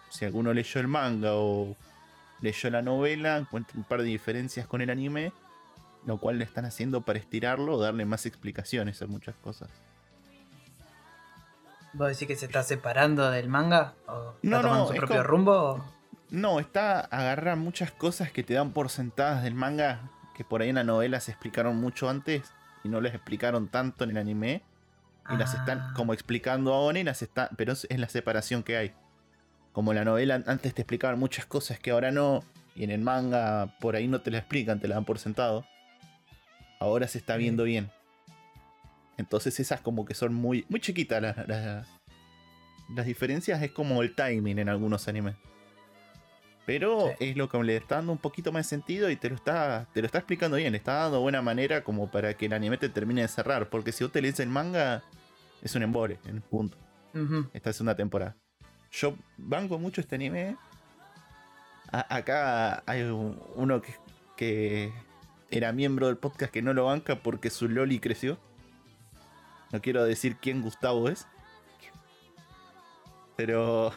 [0.10, 1.76] si alguno leyó el manga o
[2.42, 5.32] leyó la novela, encuentra un par de diferencias con el anime,
[6.06, 9.70] lo cual le están haciendo para estirarlo o darle más explicaciones a muchas cosas.
[11.96, 13.94] ¿Vos decís que se está separando del manga?
[14.08, 15.52] ¿O está No, no, tomando su propio como- rumbo?
[15.54, 15.86] o-
[16.30, 20.02] No, está agarrar muchas cosas que te dan por sentadas del manga,
[20.36, 22.52] que por ahí en la novela se explicaron mucho antes
[22.84, 24.62] y no les explicaron tanto en el anime.
[25.30, 28.78] Y las están Ah, como explicando ahora y las está, pero es, la separación que
[28.78, 28.94] hay.
[29.72, 32.44] Como en la novela antes te explicaban muchas cosas que ahora no,
[32.76, 35.66] y en el manga por ahí no te la explican, te la dan por sentado.
[36.80, 37.90] Ahora se está viendo bien.
[39.18, 41.88] Entonces esas como que son muy, muy chiquitas las, las,
[42.94, 45.36] las diferencias, es como el timing en algunos animes.
[46.66, 47.30] Pero Sí.
[47.30, 49.88] es lo que le está dando un poquito más de sentido y te lo está,
[49.94, 52.78] te lo está explicando bien, le está dando buena manera como para que el anime
[52.78, 53.70] te termine de cerrar.
[53.70, 55.04] Porque si vos te lees el manga,
[55.62, 56.78] es un embole, en un punto.
[57.54, 58.36] Esta es una temporada.
[58.92, 60.58] Yo banco mucho este anime.
[61.92, 63.94] A- acá hay un- uno que,
[64.36, 64.92] que
[65.52, 68.38] era miembro del podcast que no lo banca porque su Loli creció.
[69.76, 71.28] No quiero decir quién Gustavo es.
[73.36, 73.92] Pero.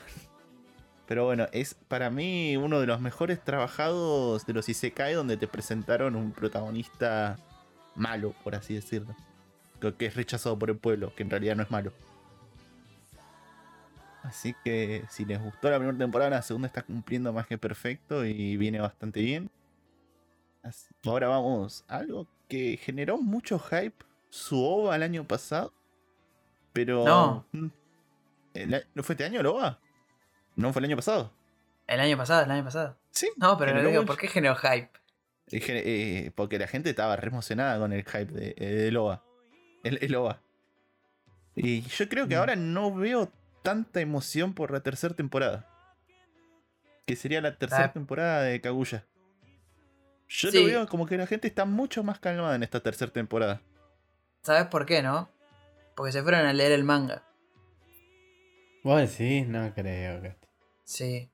[1.06, 5.46] Pero bueno, es para mí uno de los mejores trabajados de los Isekai donde te
[5.46, 7.38] presentaron un protagonista
[7.94, 9.14] malo, por así decirlo.
[9.96, 11.92] Que es rechazado por el pueblo, que en realidad no es malo.
[14.24, 18.26] Así que si les gustó la primera temporada, la segunda está cumpliendo más que perfecto
[18.26, 19.48] y viene bastante bien.
[21.04, 25.72] Ahora vamos algo que generó mucho hype, su OVA el año pasado.
[26.72, 27.04] Pero...
[27.04, 27.46] No.
[27.52, 27.66] Mm,
[28.54, 29.78] el ¿No fue este año el OVA?
[30.56, 31.32] ¿No fue el año pasado?
[31.86, 32.96] El año pasado, el año pasado.
[33.10, 33.30] Sí.
[33.36, 34.90] No, pero generó digo, mucho- ¿por qué generó hype?
[35.50, 39.22] gen- eh, porque la gente estaba re emocionada con el hype de, eh, del OVA.
[39.84, 40.40] El, el OVA.
[41.56, 42.38] Y yo creo que Mm.
[42.38, 45.66] ahora no veo tanta emoción por la tercera temporada.
[47.06, 47.92] Que sería la tercera Ah.
[47.92, 49.06] temporada de Kaguya.
[50.28, 50.60] Yo Sí.
[50.60, 53.62] lo veo como que la gente está mucho más calmada en esta tercera temporada.
[54.42, 55.28] ¿Sabes por qué, no?
[55.94, 57.22] Porque se fueron a leer el manga.
[58.84, 59.46] ¿Vos decís?
[59.48, 60.36] No creo que.
[60.84, 61.30] Sí.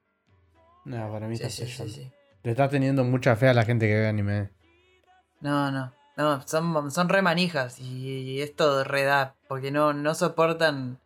[0.85, 2.13] No, para mí Sí, está sí, sí, sí.
[2.43, 4.51] Le estás teniendo mucha fe a la gente que ve anime.
[5.41, 5.93] No, no.
[6.17, 11.01] No, son, son re manijas y, es todo re da, porque no, no soportan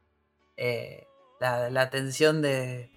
[0.59, 1.07] eh,
[1.41, 2.91] la, la tensión de,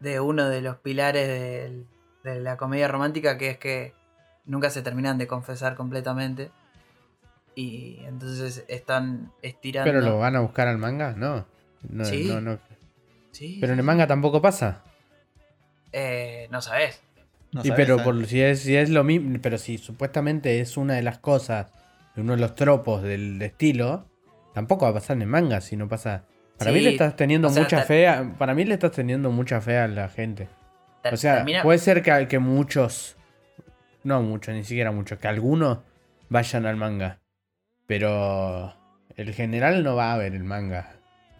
[0.00, 1.86] de uno de los pilares del-
[2.24, 3.94] de la comedia romántica, que es que
[4.44, 6.50] nunca se terminan de confesar completamente.
[7.56, 9.90] Y entonces están estirando.
[9.90, 11.14] ¿Pero lo van a buscar al manga?
[11.16, 11.46] No.
[11.88, 12.24] No, Sí.
[12.28, 12.58] no, no.
[13.30, 14.82] Sí, Pero en el manga tampoco pasa.
[15.92, 17.00] eh, no sabes.
[17.52, 20.94] No y sabes, pero si, es, si es lo mismo, pero si supuestamente es una
[20.94, 21.68] de las cosas,
[22.16, 24.06] uno de los tropos del estilo,
[24.54, 26.24] tampoco va a pasar en el manga si no pasa.
[26.58, 29.30] Para mí le estás teniendo sea, mucha ter- fe, a- para mí le estás teniendo
[29.30, 30.48] mucha fe a la gente.
[31.12, 33.16] O sea, termina- puede ser que, que muchos,
[34.02, 35.78] no muchos, ni siquiera muchos, que algunos
[36.28, 37.18] vayan al manga.
[37.86, 38.74] Pero
[39.16, 40.94] el general no va a ver el manga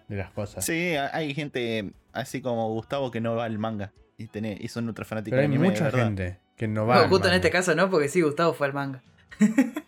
[0.09, 0.65] de las cosas.
[0.65, 3.93] Sí, ha- hay gente así como Gustavo que no va al manga.
[4.17, 6.05] Y, tenés, y son ultra fanáticos pero hay anime, mucha verdad.
[6.05, 7.37] gente que no va No, al justo en manga.
[7.37, 9.03] este caso no, porque sí, Gustavo fue al manga.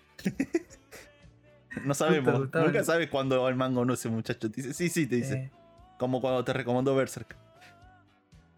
[1.85, 2.39] No sabemos.
[2.39, 2.85] Gustavo, Nunca no.
[2.85, 4.51] sabes cuándo va al manga o no ese muchacho.
[4.51, 5.35] Te dice, sí, sí, te dice.
[5.35, 5.51] Eh,
[5.99, 7.37] Como cuando te recomendó Berserk.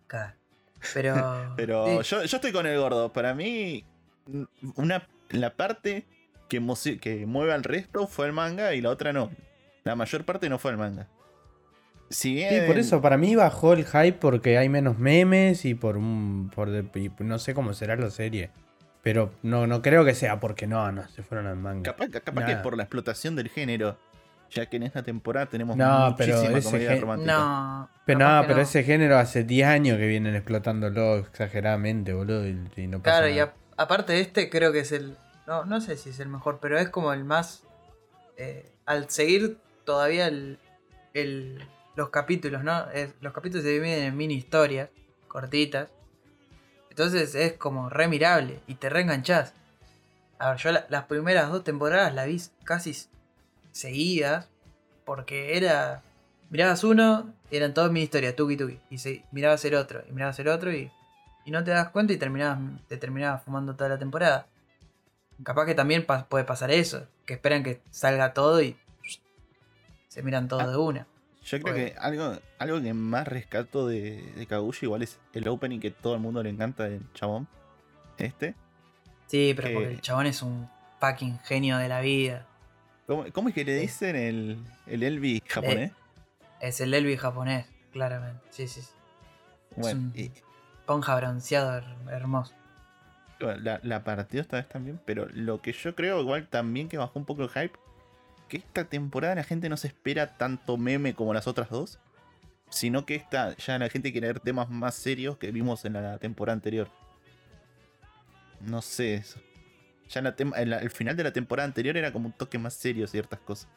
[0.06, 0.34] claro.
[0.94, 1.52] Pero.
[1.56, 2.10] Pero sí.
[2.10, 3.12] yo, yo estoy con el gordo.
[3.12, 3.84] Para mí,
[4.76, 6.06] una, la parte
[6.48, 6.60] que,
[7.00, 9.30] que mueve al resto fue el manga y la otra no.
[9.84, 11.06] La mayor parte no fue el manga.
[12.10, 12.48] Si bien.
[12.62, 16.50] Sí, por eso, para mí bajó el hype porque hay menos memes y por un.
[16.54, 18.50] Por de- y no sé cómo será la serie.
[19.02, 21.82] Pero no, no creo que sea porque no, no, se fueron al manga.
[21.92, 23.98] Capaz, capaz que por la explotación del género.
[24.50, 27.32] Ya que en esta temporada tenemos No, pero muchísima ese comedia romántica.
[27.34, 27.90] No.
[28.06, 28.62] Pero no, pero no.
[28.62, 32.48] ese género hace 10 años que vienen explotándolo exageradamente, boludo.
[32.48, 33.52] Y, y no pasa Claro, y nada.
[33.76, 35.18] a- aparte de este, creo que es el.
[35.48, 37.64] No, no sé si es el mejor, pero es como el más.
[38.36, 40.58] eh, al seguir todavía el,
[41.96, 42.88] los capítulos, ¿no?
[42.90, 44.90] Es- los capítulos se dividen en mini historias,
[45.26, 45.88] cortitas.
[46.90, 49.54] Entonces es como re mirable y te reenganchás.
[50.38, 52.94] A ver, yo la- las primeras dos temporadas las vi casi
[53.72, 54.48] seguidas.
[55.04, 56.02] Porque era.
[56.50, 58.78] Mirabas uno, eran todas mini historias, tuki tuki.
[58.90, 60.90] Y se, mirabas el otro, y mirabas el otro, y
[61.46, 62.58] y no te das cuenta y terminabas,
[62.88, 64.46] te terminabas fumando toda la temporada.
[65.44, 68.76] Capaz que también pa- puede pasar eso, que esperan que salga todo y
[70.08, 70.66] se miran todo Ah.
[70.66, 71.06] de una.
[71.44, 75.80] Yo creo que algo, algo que más rescato de, de Kaguya igual es el opening
[75.80, 77.48] que todo el mundo le encanta del chabón.
[78.18, 78.54] Este.
[79.28, 80.68] Sí, pero Que- porque el chabón es un
[81.00, 82.46] fucking genio de la vida.
[83.06, 85.92] ¿Cómo, cómo es que le dicen el, el Elvi japonés?
[86.60, 88.42] Es el Elvi japonés, claramente.
[88.50, 88.90] Sí, sí, sí.
[89.76, 90.30] bueno, un- y-
[90.84, 92.54] Ponja bronceado her- hermoso.
[93.40, 97.18] La, la partió esta vez también, pero lo que yo creo igual también que bajó
[97.18, 97.78] un poco el hype,
[98.48, 101.98] que esta temporada la gente no se espera tanto meme como las otras dos,
[102.70, 106.18] sino que esta ya la gente quiere ver temas más serios que vimos en la
[106.18, 106.88] temporada anterior.
[108.60, 109.40] No sé eso.
[110.08, 113.38] Ya en el final de la temporada anterior era como un toque más serio ciertas
[113.40, 113.68] cosas.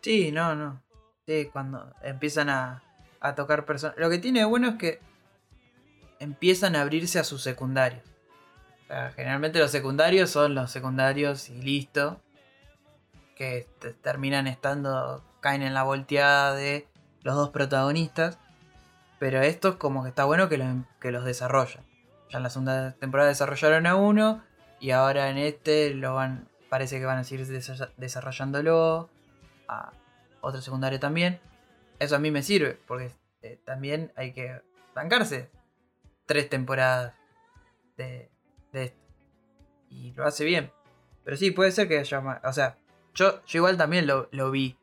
[0.00, 0.82] Sí, no, no.
[1.26, 2.82] Sí, cuando empiezan a,
[3.20, 3.96] a tocar personas.
[3.98, 5.00] Lo que tiene de bueno es que
[6.20, 8.02] empiezan a abrirse a sus secundarios.
[9.14, 12.20] Generalmente los secundarios son los secundarios y listo.
[13.36, 16.86] Que te- terminan estando, caen en la volteada de
[17.22, 18.38] los dos protagonistas.
[19.18, 21.84] Pero estos como que está bueno que, lo- que los desarrollan.
[22.30, 24.42] Ya en la segunda temporada desarrollaron a uno
[24.80, 29.08] y ahora en este lo van, parece que van a seguir desa- desarrollándolo
[29.68, 29.92] a
[30.40, 31.40] otro secundario también.
[31.98, 33.10] Eso a mí me sirve, porque
[33.42, 34.60] eh, también hay que
[34.94, 35.50] bancarse
[36.26, 37.14] tres temporadas
[37.96, 38.30] de,
[38.76, 39.00] de esto.
[39.90, 40.70] Y lo hace bien.
[41.24, 42.40] Pero sí, puede ser que haya más.
[42.44, 42.78] O sea,
[43.14, 44.76] yo, yo igual también lo, lo vi.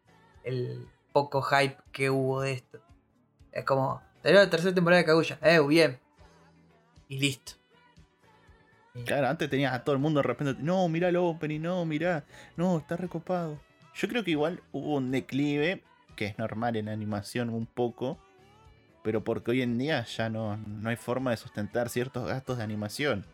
[0.43, 2.82] El poco hype que hubo de esto.
[3.51, 5.38] Es como, la tercera temporada de Kaguya.
[5.41, 5.99] Eh, bien.
[7.08, 7.53] Y listo.
[9.06, 12.25] Claro, antes tenías a todo el mundo de repente, no, mirá el opening, no, mirá,
[12.58, 13.60] no, está recopado.
[13.95, 15.82] Yo creo que igual hubo un declive,
[16.15, 18.19] que es normal en animación un poco,
[19.03, 22.63] pero porque hoy en día ya no, no hay forma de sustentar ciertos gastos de
[22.63, 23.25] animación.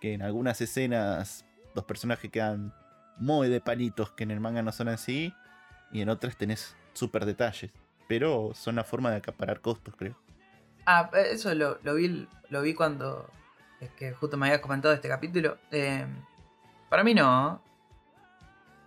[0.00, 2.72] Que en algunas escenas los personajes quedan
[3.18, 5.34] muy de palitos, que en el manga no son así,
[5.92, 7.70] y en otras tenés super detalles.
[8.08, 10.16] Pero son una forma de acaparar costos, creo.
[10.86, 13.30] Ah, eso lo, vi, lo vi cuando.
[13.80, 15.58] Es que justo me había comentado este capítulo.
[15.70, 16.06] Eh,
[16.88, 17.62] para mí no.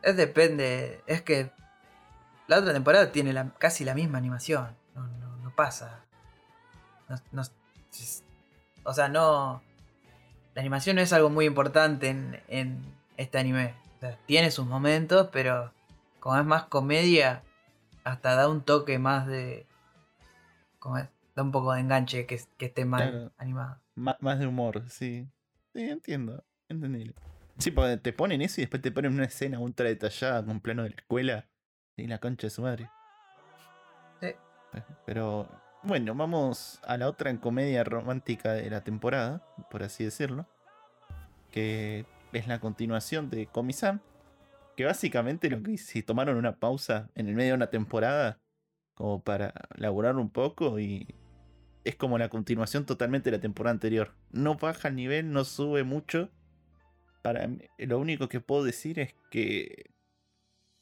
[0.01, 1.01] Es depende.
[1.07, 1.51] Es que
[2.47, 4.75] la otra temporada tiene la- casi la misma animación.
[4.95, 5.99] No, pasa.
[7.31, 7.43] No-
[8.83, 9.61] o sea, no.
[10.55, 12.81] La animación no es algo muy importante en, en
[13.17, 13.73] este anime.
[13.97, 15.71] O sea, tiene sus momentos, pero
[16.19, 17.41] como es más comedia,
[18.03, 19.65] hasta da un toque más de,
[20.79, 23.31] como es, da un poco de enganche que, que esté mal Claro.
[23.37, 23.79] animado.
[23.95, 25.27] Má- más de humor, sí.
[25.73, 26.43] Sí, entiendo.
[26.69, 27.15] Entendible.
[27.57, 30.83] Sí, porque te ponen eso y después te ponen una escena ultra detallada con plano
[30.83, 31.45] de la escuela.
[31.95, 32.89] Y la concha de su madre.
[34.19, 34.29] Sí.
[35.05, 35.47] Pero
[35.83, 40.47] bueno, vamos a la otra comedia romántica de la temporada, por así decirlo.
[41.51, 44.01] Que es la continuación de Komi-san.
[44.75, 48.39] Que básicamente lo que si tomaron una pausa en el medio de una temporada
[48.95, 51.07] como para laburar un poco y
[51.83, 54.15] es como la continuación totalmente de la temporada anterior.
[54.31, 56.31] No baja el nivel, no sube mucho.
[57.21, 59.91] Para lo único que puedo decir es que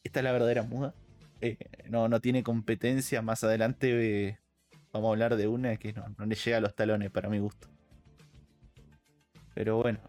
[0.04, 0.94] esta es la verdadera muda.
[1.42, 1.58] Eh,
[1.90, 3.22] no, no tiene competencia.
[3.22, 4.41] Más adelante eh,
[4.92, 7.68] vamos a hablar de una que no, le llega a los talones para mi gusto.
[9.54, 10.00] Pero bueno,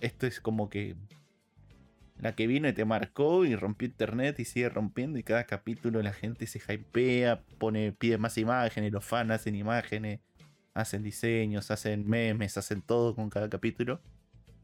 [0.00, 0.96] esto es como que
[2.18, 6.02] la que vino y te marcó y rompió internet y sigue rompiendo y cada capítulo
[6.02, 10.20] la gente se hypea, pone, pide más imágenes, los fans hacen imágenes,
[10.72, 14.00] hacen diseños, hacen memes, hacen todo con cada capítulo.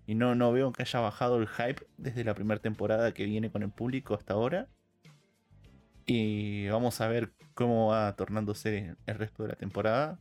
[0.06, 3.50] Y no, no veo que haya bajado el hype desde la primera temporada que viene
[3.50, 4.68] con el público hasta ahora.
[6.06, 10.18] Y vamos a ver cómo va tornándose el resto de la temporada.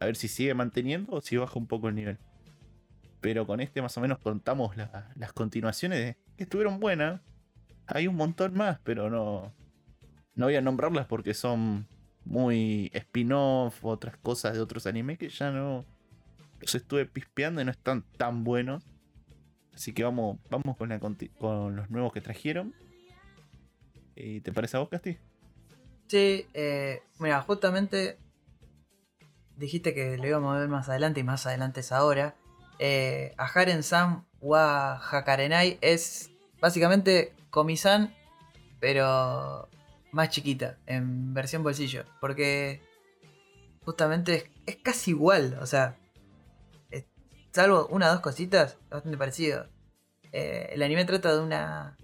[0.00, 2.18] A ver si sigue manteniendo o si baja un poco el nivel.
[3.20, 7.20] Pero con este más o menos contamos la- las continuaciones que estuvieron buenas.
[7.86, 9.52] Hay un montón más, pero no.
[10.34, 11.86] No voy a nombrarlas porque son
[12.24, 15.84] muy spin-off, otras cosas de otros animes que ya no.
[16.60, 18.84] Los estuve pispeando y no están tan buenos.
[19.74, 22.74] Así que vamos, vamos con los nuevos que trajeron.
[24.22, 25.18] ¿Y te parece a vos, Casti?
[26.08, 28.18] Sí, eh, mira, justamente
[29.56, 32.34] dijiste que lo íbamos a ver más adelante y más adelante es ahora.
[32.78, 36.30] Eh, a Haren Sam wa Hakarenai es
[36.60, 38.14] básicamente Komi-san,
[38.80, 39.68] pero
[40.12, 42.04] más chiquita, en versión bolsillo.
[42.20, 42.80] Porque
[43.84, 45.96] justamente es, casi igual, o sea,
[47.52, 49.66] salvo una o dos cositas, bastante parecido.
[50.32, 51.96] Eh, el anime trata de una.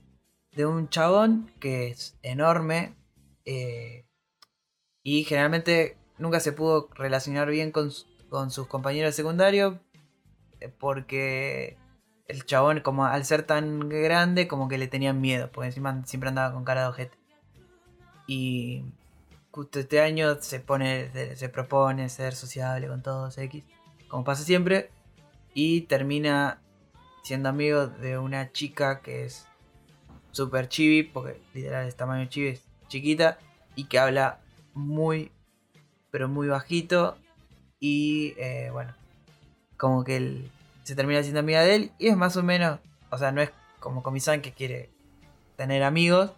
[0.56, 2.96] De un chabón que es enorme.
[3.44, 4.06] eh,
[5.02, 7.92] y generalmente nunca se pudo relacionar bien con,
[8.28, 9.76] con sus compañeros secundarios.
[10.60, 11.76] eh, Porque
[12.26, 15.50] el chabón, como al ser tan grande, como que le tenían miedo.
[15.52, 17.18] Porque encima siempre andaba con cara de ojete.
[18.26, 18.84] Y
[19.52, 21.36] justo este año se pone.
[21.36, 23.64] se propone ser sociable con todos X.
[24.08, 24.90] Como pasa siempre.
[25.54, 26.62] Y termina
[27.22, 29.46] siendo amigo de una chica que es
[30.36, 33.38] super chibi, porque literal es tamaño chibi, es chiquita,
[33.74, 34.38] y que habla
[34.74, 35.32] muy,
[36.10, 37.16] pero muy bajito,
[37.80, 38.94] y eh, bueno,
[39.78, 40.50] como que él
[40.84, 42.78] se termina siendo amiga de él, y es más o menos,
[43.10, 44.90] o sea, no es como Comisan que quiere
[45.56, 46.32] tener amigos,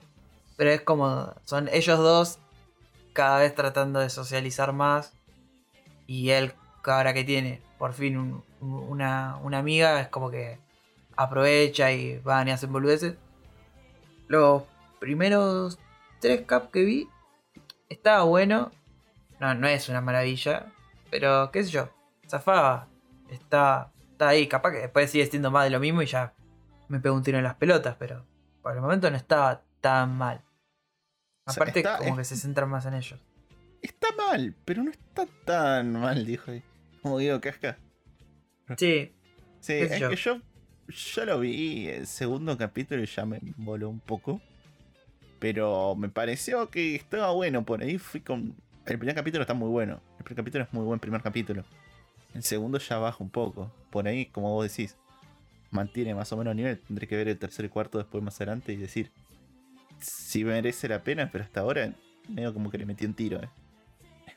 [0.57, 2.39] pero es como, son ellos dos
[3.13, 5.13] cada vez tratando de socializar más,
[6.07, 6.53] y él,
[6.85, 10.59] ahora que tiene por fin un- una, una amiga, es como que
[11.17, 13.17] aprovecha y van y hacen boludeces.
[14.29, 14.63] Los
[15.01, 15.79] primeros
[16.21, 17.09] tres cap que vi
[17.89, 18.71] estaba bueno.
[19.41, 20.67] No, no es una maravilla.
[21.11, 21.91] Pero qué sé yo.
[22.29, 22.89] Zafaba.
[23.31, 24.47] Está, está ahí.
[24.47, 26.35] Capaz que después sigue siendo más de lo mismo y ya
[26.89, 27.97] me pego un tiro en las pelotas.
[27.99, 28.27] Pero
[28.63, 30.43] por el momento no estaba tan mal.
[31.47, 33.21] O sea, Aparte, está- como es- que se centran más en ellos.
[33.81, 36.63] Está mal, pero no está tan mal, dijo ahí.
[37.01, 37.79] Como digo, casca.
[38.77, 39.15] Sí,
[39.61, 40.11] Sí, ¿Qué sé es yo?
[40.11, 40.41] que yo,
[40.89, 44.41] yo lo vi el segundo capítulo y ya me voló un poco.
[45.39, 47.65] Pero me pareció que estaba bueno.
[47.65, 48.55] Por ahí fui con.
[48.87, 50.01] El primer capítulo está muy bueno.
[50.19, 51.65] El primer capítulo es muy buen primer capítulo.
[52.35, 53.73] El segundo ya baja un poco.
[53.91, 54.97] Por ahí, como vos decís,
[55.71, 56.79] mantiene más o menos nivel.
[56.81, 59.11] Tendré que ver el tercer y cuarto después más adelante y decir
[60.01, 61.31] si merece la pena.
[61.31, 61.93] Pero hasta ahora,
[62.29, 63.41] medio como que le metí un tiro.
[63.43, 63.49] Eh.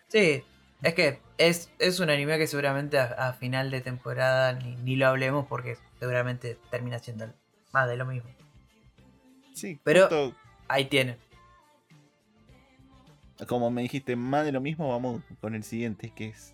[0.08, 0.44] sí.
[0.82, 4.96] Es que es, es un anime que seguramente a, a final de temporada ni, ni
[4.96, 7.32] lo hablemos porque seguramente termina siendo
[7.72, 8.30] más de lo mismo.
[9.54, 10.36] Sí, Pero- justo
[10.68, 11.18] Ahí tienen.
[13.48, 16.54] Como me dijiste, más de lo mismo, vamos con el siguiente, que es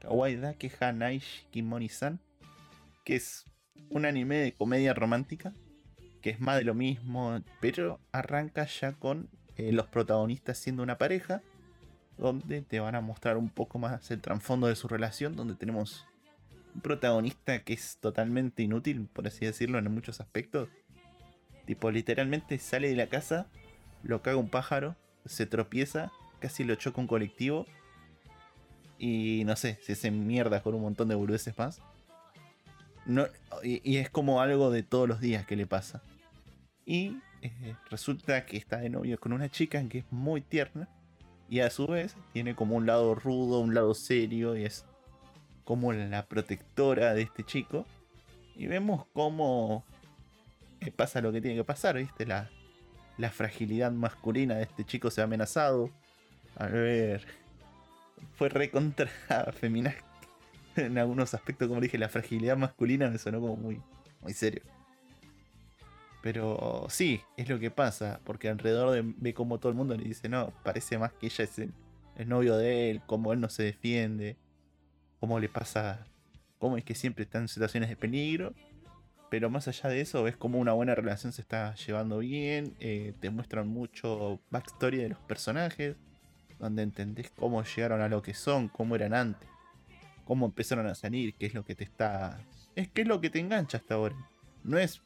[0.00, 2.20] Kawaii Dake Hanai Shikimori-san,
[3.04, 3.44] que es
[3.88, 5.52] un anime de comedia romántica,
[6.20, 10.98] que es más de lo mismo, pero arranca ya con eh, los protagonistas siendo una
[10.98, 11.42] pareja,
[12.20, 16.06] donde te van a mostrar un poco más el trasfondo de su relación, donde tenemos
[16.74, 20.68] un protagonista que es totalmente inútil, por así decirlo, en muchos aspectos.
[21.64, 23.46] Tipo, literalmente sale de la casa,
[24.02, 27.66] lo caga un pájaro, se tropieza, casi lo choca un colectivo.
[28.98, 31.80] Y no sé, se hace mierda con un montón de boludeces más.
[33.06, 33.28] No,
[33.62, 36.02] y, es como algo de todos los días que le pasa.
[36.84, 40.86] Y eh, resulta que está de novio con una chica que es muy tierna.
[41.50, 44.84] Y a su vez tiene como un lado rudo, un lado serio y es
[45.64, 47.84] como la protectora de este chico.
[48.54, 49.84] Y vemos cómo
[50.80, 52.24] eh, pasa lo que tiene que pasar, ¿viste?
[52.24, 52.48] La,
[53.18, 55.90] la fragilidad masculina de este chico se ha amenazado.
[56.54, 57.26] A ver,
[58.36, 59.10] fue recontra
[59.52, 59.96] feminaz
[60.76, 63.82] en algunos aspectos, como dije, la fragilidad masculina me sonó como muy,
[64.20, 64.62] muy serio.
[66.22, 70.04] Pero sí, es lo que pasa, porque alrededor de, ve como todo el mundo le
[70.04, 71.72] dice, no, parece más que ella es el,
[72.26, 74.36] novio de él, cómo él no se defiende,
[75.18, 76.06] cómo le pasa,
[76.58, 78.54] cómo es que siempre está en situaciones de peligro.
[79.30, 83.14] Pero más allá de eso, ves como una buena relación se está llevando bien, eh,
[83.20, 85.96] te muestran mucho backstory de los personajes,
[86.58, 89.48] donde entendés cómo llegaron a lo que son, cómo eran antes,
[90.24, 92.40] cómo empezaron a salir, qué es lo que te está...
[92.74, 94.16] Es que es lo que te engancha hasta ahora.
[94.62, 95.00] No es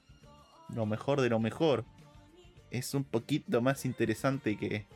[0.68, 1.84] lo mejor de lo mejor.
[2.70, 4.86] Es un poquito más interesante que,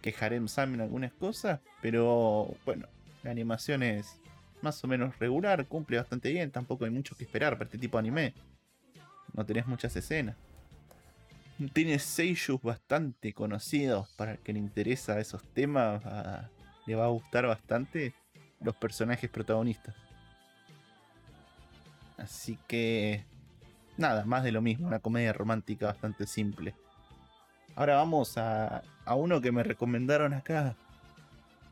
[0.00, 2.88] que Harem Sam en algunas cosas, pero bueno,
[3.22, 4.18] la animación es
[4.62, 7.98] más o menos regular, cumple bastante bien, tampoco hay mucho que esperar para este tipo
[7.98, 8.34] de anime.
[9.32, 10.36] No tenés muchas escenas.
[11.72, 16.02] Tiene seiyus bastante conocidos para el que le interesa esos temas,
[16.86, 18.14] le va a gustar bastante
[18.60, 19.94] los personajes protagonistas.
[22.16, 23.24] Así que
[24.02, 26.74] nada, más de lo mismo, una comedia romántica bastante simple.
[27.74, 30.76] Ahora vamos a, a uno que me recomendaron acá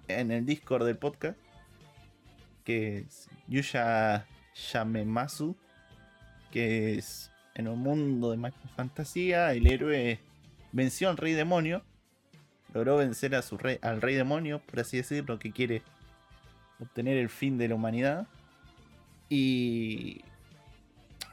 [0.08, 1.38] en el Discord del podcast,
[2.64, 4.26] que es Yuya
[4.72, 5.56] Yamemasu,
[6.50, 10.20] que es en un mundo de fantasía, el héroe
[10.72, 11.82] venció al rey demonio,
[12.72, 15.82] logró vencer a su al rey demonio, por así decirlo, que quiere
[16.78, 18.26] obtener el fin de la humanidad.
[19.28, 20.22] Y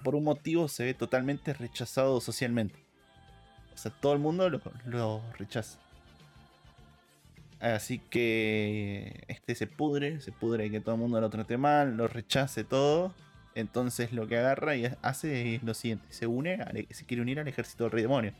[0.03, 2.79] por un motivo se ve totalmente rechazado socialmente.
[3.73, 5.77] O sea, todo el mundo lo, rechaza.
[7.59, 12.07] Así que este se pudre, se pudre que todo el mundo lo trate mal, lo
[12.07, 13.13] rechace todo.
[13.55, 17.47] Entonces lo que agarra y hace es lo siguiente: se une, se quiere unir al
[17.47, 18.33] ejército del rey demonio.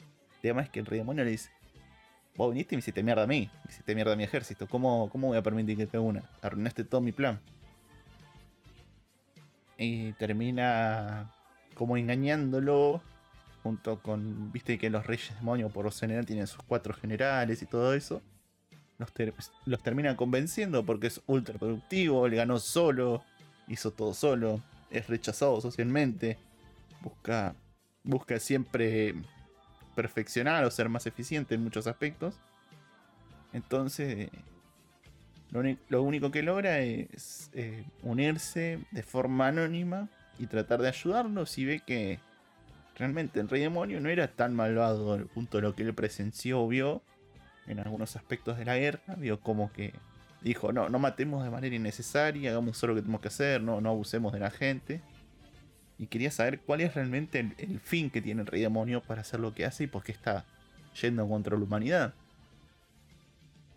[0.00, 1.50] El tema es que el rey demonio le dice:
[2.36, 4.68] Vos viniste y me hiciste mierda a mí, me hiciste mierda a mi ejército.
[4.68, 6.28] ¿Cómo, cómo voy a permitir que te una?
[6.42, 7.40] Arruinaste todo mi plan.
[9.78, 11.34] Y termina
[11.74, 13.02] como engañándolo
[13.62, 17.66] junto con, viste que los reyes demonios por lo general tienen sus cuatro generales y
[17.66, 18.22] todo eso
[18.98, 19.12] los,
[19.64, 23.24] los termina convenciendo porque es ultra productivo, le ganó solo,
[23.68, 26.38] hizo todo solo, es rechazado socialmente,
[27.02, 27.54] busca,
[28.02, 29.14] busca siempre
[29.94, 32.34] perfeccionar o ser más eficiente en muchos aspectos.
[33.52, 34.30] Entonces,
[35.88, 41.64] lo, único que logra es eh, unirse de forma anónima y tratar de ayudarlos y
[41.64, 42.18] ve que
[42.96, 46.62] realmente el rey demonio no era tan malvado al punto de lo que él presenció
[46.62, 47.02] o vio
[47.66, 49.94] en algunos aspectos de la guerra, vio como que
[50.42, 53.80] dijo, no, no matemos de manera innecesaria, hagamos solo lo que tenemos que hacer, no,
[53.80, 55.00] no abusemos de la gente.
[55.98, 59.40] Y quería saber cuál es realmente el, fin que tiene el rey demonio para hacer
[59.40, 60.44] lo que hace y por qué está
[61.00, 62.14] yendo contra la humanidad.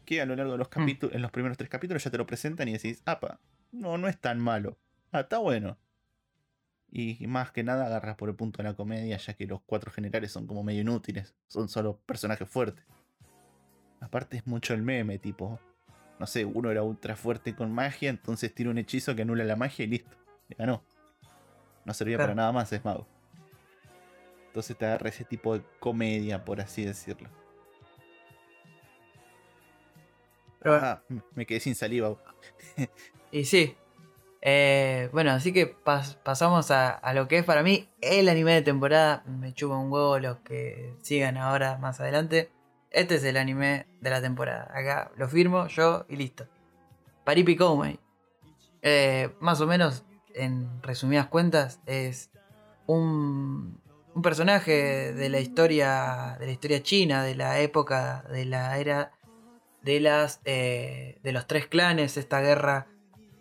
[0.08, 0.72] Que a lo largo de los mm.
[0.72, 3.42] capítulos, en los primeros tres capítulos ya te lo presentan y decís, apa,
[3.74, 4.78] no, no es tan malo.
[5.12, 5.78] Ah, está bueno.
[6.90, 9.92] Y más que nada agarras por el punto de la comedia, ya que los cuatro
[9.92, 12.86] generales son como medio inútiles, son solo personajes fuertes.
[14.00, 15.60] Aparte es mucho el meme, tipo,
[16.20, 19.58] no sé, uno era ultra fuerte con magia, entonces tira un hechizo que anula la
[19.58, 20.16] magia y listo,
[20.48, 20.82] le ganó.
[21.84, 23.06] No servía para nada más, es mago.
[24.48, 27.30] Entonces te agarra ese tipo de comedia, por así decirlo.
[31.36, 32.16] me quedé sin saliva.
[33.32, 33.76] y sí.
[34.42, 35.66] Eh, bueno, así que
[36.24, 39.24] pasamos a, a, lo que es para mí el anime de temporada.
[39.26, 42.52] Me chupa un huevo los que sigan ahora más adelante.
[42.92, 44.72] Este es el anime de la temporada.
[44.74, 46.48] Acá lo firmo yo y listo.
[47.26, 47.58] Paripi
[48.82, 52.32] eh, más o menos, en resumidas cuentas, es
[52.86, 53.82] un,
[54.14, 59.12] un personaje de la historia de la historia china, de la época de la era
[59.88, 62.86] de las eh, de los tres clanes, esta guerra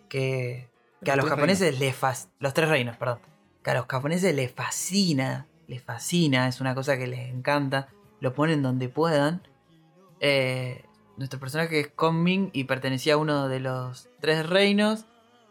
[0.08, 0.68] que,
[1.04, 3.18] que a los japoneses les fascina, los tres reinos, perdón,
[3.62, 7.88] que a los japoneses les fascina, les fascina, es una cosa que les encanta
[8.20, 9.42] lo ponen donde puedan.
[10.20, 10.84] Eh,
[11.16, 15.06] nuestro personaje es Ming y pertenecía a uno de los tres reinos.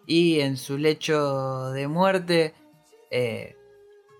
[0.08, 2.54] Y en su lecho de muerte
[3.10, 3.56] eh,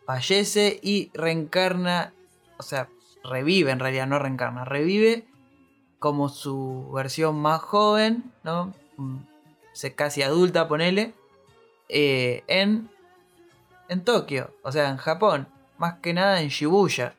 [0.06, 2.14] fallece y reencarna.
[2.58, 2.90] O sea,
[3.24, 5.26] revive en realidad, no reencarna, revive
[6.06, 8.76] como su versión más joven, ¿no?
[8.98, 9.18] Mm,
[9.96, 11.16] casi adulta, ponele.
[11.90, 12.92] Eh, en,
[13.90, 15.48] en Tokio, o sea, en Japón.
[15.80, 17.16] Más que nada en Shibuya.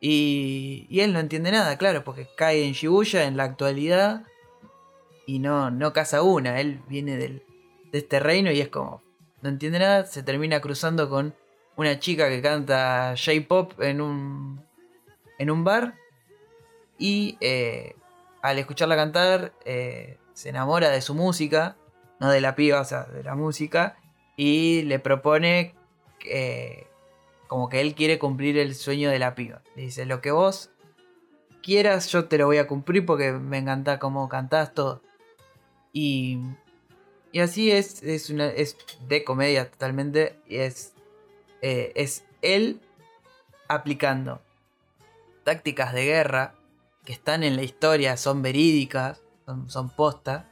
[0.00, 4.22] Y, y él no entiende nada, claro, porque cae en Shibuya en la actualidad
[5.26, 6.58] y no, no caza una.
[6.58, 7.42] Él viene del,
[7.92, 9.02] de este reino y es como,
[9.42, 11.34] no entiende nada, se termina cruzando con
[11.76, 14.64] una chica que canta J-Pop en un,
[15.38, 15.96] en un bar
[16.98, 17.94] y eh,
[18.46, 21.76] al escucharla cantar eh, se enamora de su música,
[22.20, 23.96] no de la piba, o sea, de la música,
[24.36, 25.74] y le propone
[26.20, 26.86] que
[27.48, 29.62] como que él quiere cumplir el sueño de la piba.
[29.74, 30.70] Le dice, lo que vos
[31.62, 35.02] quieras, yo te lo voy a cumplir porque me encanta cómo cantás todo.
[35.92, 36.38] Y,
[37.32, 38.76] y así es, es, una, es
[39.08, 40.38] de comedia totalmente.
[40.46, 40.94] Y es,
[41.62, 42.80] eh, es él
[43.68, 44.40] aplicando
[45.44, 46.55] tácticas de guerra
[47.06, 50.50] que están en la historia, son verídicas, son, son posta.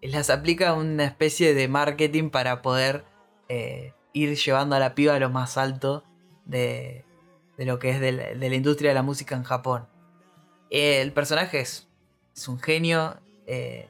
[0.00, 3.04] Las aplica una especie de marketing para poder
[3.50, 6.04] eh, ir llevando a la piba a lo más alto
[6.46, 7.04] de,
[7.58, 9.86] de lo que es de la, de industria de la música en Japón.
[10.70, 11.88] El personaje es,
[12.34, 13.16] es un genio.
[13.46, 13.88] Eh,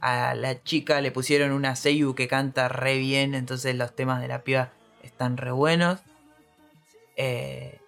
[0.00, 4.28] a la chica le pusieron una Seiyu que canta re bien, entonces los temas de
[4.28, 6.00] la piba están re buenos.
[7.16, 7.80] Eh,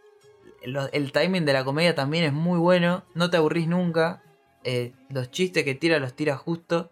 [0.92, 4.22] el timing de la comedia también es muy bueno, no te aburrís nunca.
[4.64, 6.90] Eh, los chistes que tira los tira justo.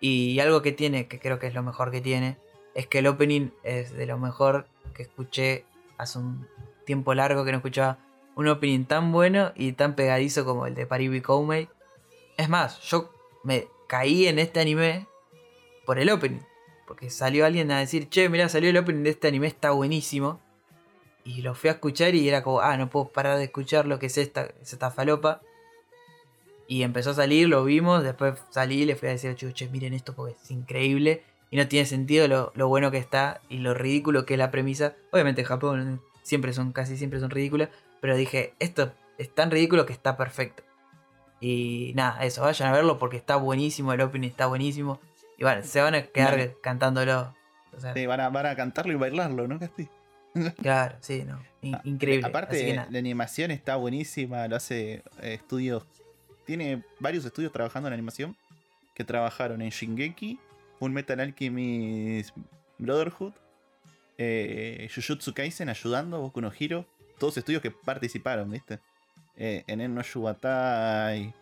[0.00, 2.38] Y algo que tiene, que creo que es lo mejor que tiene,
[2.74, 5.64] es que el opening es de lo mejor que escuché
[5.98, 6.48] hace un
[6.86, 7.98] tiempo largo que no escuchaba
[8.34, 11.68] un opening tan bueno y tan pegadizo como el de Paribi Koumei.
[12.38, 13.12] Es más, yo
[13.44, 15.06] me caí en este anime
[15.84, 16.40] por el opening.
[16.86, 20.40] Porque salió alguien a decir, che, mira, salió el opening de este anime, está buenísimo.
[21.24, 23.98] Y lo fui a escuchar y era como, ah, no puedo parar de escuchar lo
[23.98, 25.42] que es esta, es esta falopa.
[26.66, 29.92] Y empezó a salir, lo vimos, después salí y le fui a decir, che, miren
[29.92, 31.24] esto porque es increíble.
[31.50, 34.52] Y no tiene sentido lo, lo, bueno que está y lo ridículo que es la
[34.52, 34.94] premisa.
[35.10, 37.70] Obviamente en Japón siempre son, casi siempre son ridículas.
[38.00, 40.62] Pero dije, esto es tan ridículo que está perfecto.
[41.40, 45.00] Y nada, eso, vayan a verlo porque está buenísimo, el opening está buenísimo.
[45.38, 46.52] Y bueno, se van a quedar no.
[46.62, 47.34] cantándolo.
[47.76, 49.88] O sea, sí, van a, van a cantarlo y bailarlo, ¿no, Casti?
[50.62, 51.42] Claro, sí, no.
[51.62, 52.26] In increíble.
[52.26, 55.84] Aparte, la animación está buenísima, lo hace eh, estudios.
[56.46, 58.36] Tiene varios estudios trabajando en animación
[58.94, 60.38] que trabajaron en Shingeki,
[60.78, 62.36] Full Metal Alchemist
[62.78, 63.32] Brotherhood,
[64.18, 66.86] eh, Jujutsu Kaisen ayudando, Boku no Hero,
[67.18, 68.80] todos estudios que participaron, ¿viste?
[69.36, 71.32] Eh, en el no Shubatai,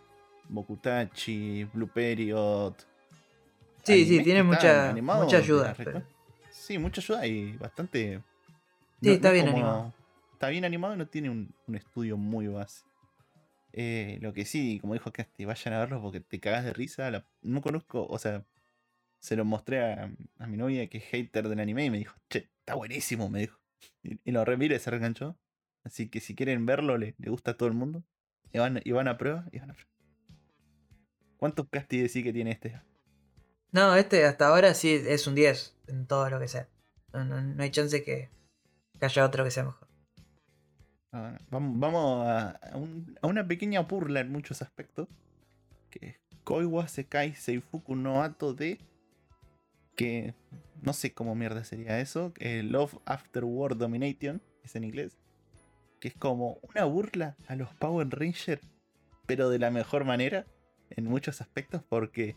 [0.48, 2.74] Bokutachi, Blue Period.
[3.82, 5.74] Sí, sí, tiene mucha, mucha ayuda.
[5.76, 6.02] Pero...
[6.50, 8.20] Sí, mucha ayuda y bastante.
[9.00, 9.56] Sí, no, está no bien como...
[9.56, 9.94] animado.
[10.32, 12.84] Está bien animado y no tiene un, un estudio muy base.
[13.72, 17.10] Eh, lo que sí, como dijo Casti, vayan a verlo porque te cagas de risa.
[17.10, 17.26] La...
[17.42, 18.44] no conozco, o sea,
[19.18, 22.16] se lo mostré a, a, mi novia que es hater del anime y me dijo,
[22.28, 23.58] che, está buenísimo, me dijo.
[24.02, 25.36] Y, y lo remire y se reenganchó.
[25.84, 28.04] Así que si quieren verlo, le, le, gusta a todo el mundo.
[28.52, 29.46] Y van, y van a prueba.
[29.52, 29.90] Y van a prueba.
[31.36, 32.80] ¿Cuántos casti decís que tiene este?
[33.70, 36.68] No, este hasta ahora sí es un 10 en todo lo que sea.
[37.12, 38.30] No, no, no hay chance que,
[38.98, 39.88] que, haya otro que sea mejor.
[41.12, 45.08] Ah, vamos vamos a, a, un, a, una pequeña burla en muchos aspectos.
[45.90, 48.78] Que es Koiwa Sekai Seifuku no Ato de.
[49.96, 50.34] Que
[50.82, 52.32] no sé cómo mierda sería eso.
[52.38, 54.42] Eh, Love After War Domination.
[54.62, 55.18] Es en inglés
[56.00, 58.62] que es como una burla a los Power Rangers,
[59.26, 60.46] pero de la mejor manera
[60.90, 62.36] en muchos aspectos porque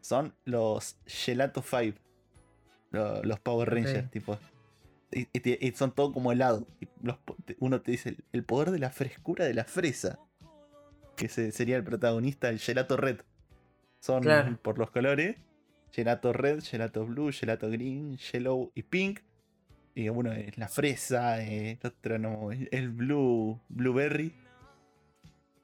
[0.00, 1.98] son los Gelato 5,
[2.90, 4.08] los, los Power Rangers, okay.
[4.08, 4.38] tipo.
[5.12, 6.66] Y, y, y, son todo como helado.
[7.02, 7.16] Los,
[7.60, 10.18] uno te dice el poder de la frescura de la fresa,
[11.16, 13.20] que se, sería el protagonista, el Gelato Red.
[14.00, 14.58] Son claro.
[14.62, 15.36] por los colores:
[15.92, 19.20] Gelato Red, Gelato Blue, Gelato Green, Yellow y Pink
[19.96, 24.30] y uno es la fresa, el otro no, el blue, blueberry.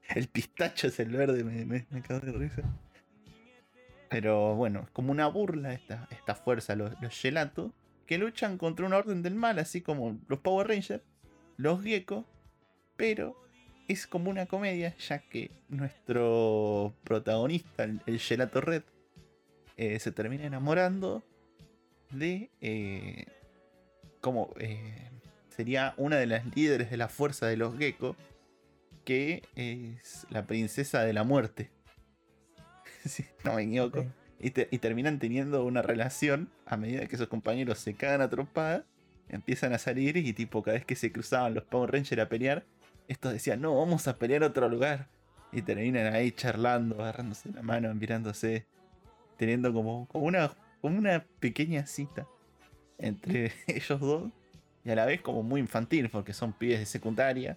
[0.09, 2.63] El pistacho es el verde, me, me, me cago de risa.
[4.09, 7.73] Pero bueno, es como una burla esta, esta fuerza, los, los gelatos,
[8.13, 11.03] que luchan contra una orden del mal, así como los Power Rangers,
[11.57, 12.27] los Gecko,
[12.95, 13.43] pero
[13.89, 18.83] es como una comedia, ya que nuestro protagonista, el, el gelato red,
[19.79, 21.23] eh, se termina enamorando
[22.11, 23.25] de eh,
[24.21, 25.09] como eh,
[25.49, 28.15] sería una de las líderes de la fuerza de los Gecko,
[29.07, 31.71] que es la princesa de la muerte.
[33.07, 34.05] sí, no me equivoco.
[34.43, 38.29] Y, te, y, terminan teniendo una relación a medida que sus compañeros se cagan a
[38.29, 38.85] trompada,
[39.29, 42.65] empiezan a salir y tipo cada vez que se cruzaban los Power Rangers a pelear,
[43.09, 45.09] estos decían, no, vamos a pelear a otro lugar.
[45.53, 48.67] Y terminan ahí charlando, agarrándose la mano, mirándose,
[49.37, 52.27] teniendo como, como, una, como una pequeña cita
[52.99, 54.31] entre ellos dos
[54.85, 57.57] y a la vez como muy infantil porque son pibes de secundaria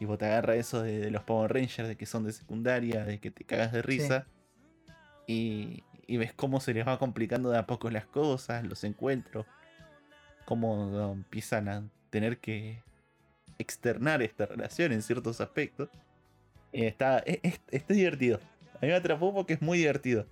[0.00, 3.04] Y vos te agarra eso de, de los Power Rangers, de que son de secundaria,
[3.04, 4.26] de que te cagas de risa.
[5.26, 9.46] Y, y ves cómo se les va complicando de a poco las cosas, los encuentros.
[10.44, 12.82] Cómo empiezan a tener que
[13.58, 15.88] externar esta relación en ciertos aspectos.
[16.72, 18.38] Y está, es, es- está divertido.
[18.74, 20.26] A mí me atrapó porque es muy divertido.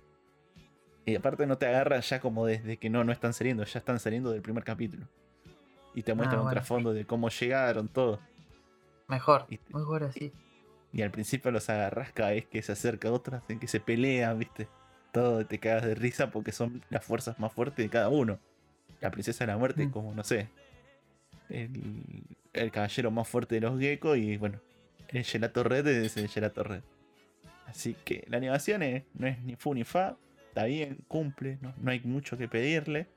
[1.05, 3.99] Y aparte no te agarra ya como desde que no, no están saliendo, ya están
[3.99, 5.07] saliendo del primer capítulo.
[5.93, 6.55] Y te muestran un bueno.
[6.55, 8.19] trasfondo de cómo llegaron, todo.
[9.07, 9.45] Mejor.
[9.49, 10.31] Y- Muy bueno, sí.
[10.93, 14.39] Y al principio los agarras cada vez que se acerca otra, en que se pelean,
[14.39, 14.67] ¿viste?
[15.15, 18.37] Todo te cagas de risa porque son las fuerzas más fuertes de cada uno.
[18.99, 19.91] La princesa de la muerte Mm.
[19.91, 20.49] como, no sé,
[21.49, 21.71] el,
[22.51, 24.59] el caballero más fuerte de los geckos y bueno,
[25.07, 26.81] el Gelato Red es el Gelato Red.
[27.65, 30.17] Así que la animación es- no es ni fu ni fa,
[30.49, 33.07] está bien, cumple, no, no hay mucho que pedirle.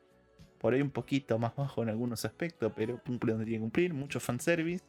[0.61, 3.93] Por ahí un poquito más bajo en algunos aspectos, pero cumple donde tiene que cumplir,
[3.93, 4.85] mucho fanservice.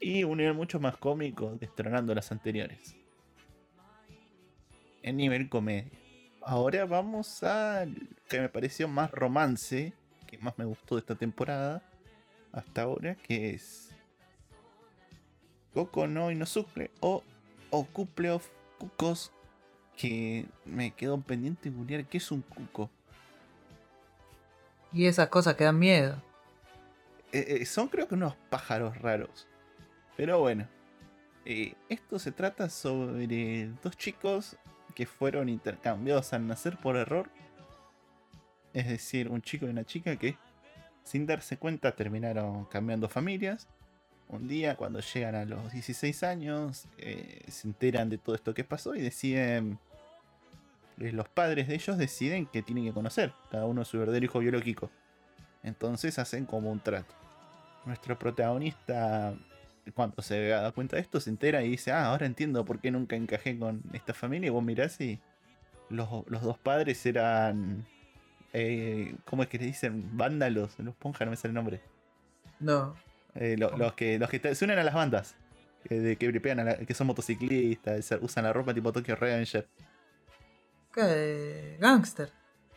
[0.00, 2.95] Y un nivel mucho más cómico, destronando las anteriores.
[5.06, 5.88] En nivel comedia.
[6.42, 7.86] Ahora vamos a
[8.28, 9.92] que me pareció más romance,
[10.26, 11.80] que más me gustó de esta temporada,
[12.50, 13.94] hasta ahora, que es
[15.72, 17.22] Coco no Inosuke o
[17.70, 18.48] Ocuple of
[18.78, 19.30] Cucos,
[19.96, 22.90] que me quedó pendiente googlear qué es un cuco.
[24.92, 26.20] Y esas cosas que dan miedo.
[27.30, 29.46] Eh, eh, son creo que unos pájaros raros.
[30.16, 30.66] Pero bueno.
[31.44, 34.56] eh, esto se trata sobre dos chicos
[34.96, 37.28] que fueron intercambiados al nacer por error.
[38.72, 40.36] Es decir, un chico y una chica que
[41.04, 43.68] sin darse cuenta terminaron cambiando familias.
[44.28, 48.64] Un día cuando llegan a los 16 años eh, se enteran de todo esto que
[48.64, 49.78] pasó y deciden...
[50.98, 54.38] eh, Los padres de ellos deciden que tienen que conocer cada uno su verdadero hijo
[54.38, 54.90] biológico.
[55.62, 57.14] Entonces hacen como un trato.
[57.84, 59.34] Nuestro protagonista,
[59.94, 62.90] cuando se da cuenta de esto, se entera y dice, ah, ahora entiendo por qué
[62.90, 64.48] nunca encajé con esta familia.
[64.48, 65.20] Y vos mirás y
[65.90, 67.86] los, los dos padres eran...
[68.52, 70.16] eh, ¿Cómo es que le dicen?
[70.16, 70.78] Vándalos.
[70.78, 71.80] Los ponja, no me sale el nombre.
[72.60, 72.96] No.
[73.34, 75.36] Eh, los que, los que se unen a las bandas.
[75.88, 79.68] Que, de, que, a la- que son motociclistas, usan la ropa tipo Tokyo Revenger.
[80.92, 81.76] ¿Qué?
[81.80, 82.30] Gangster.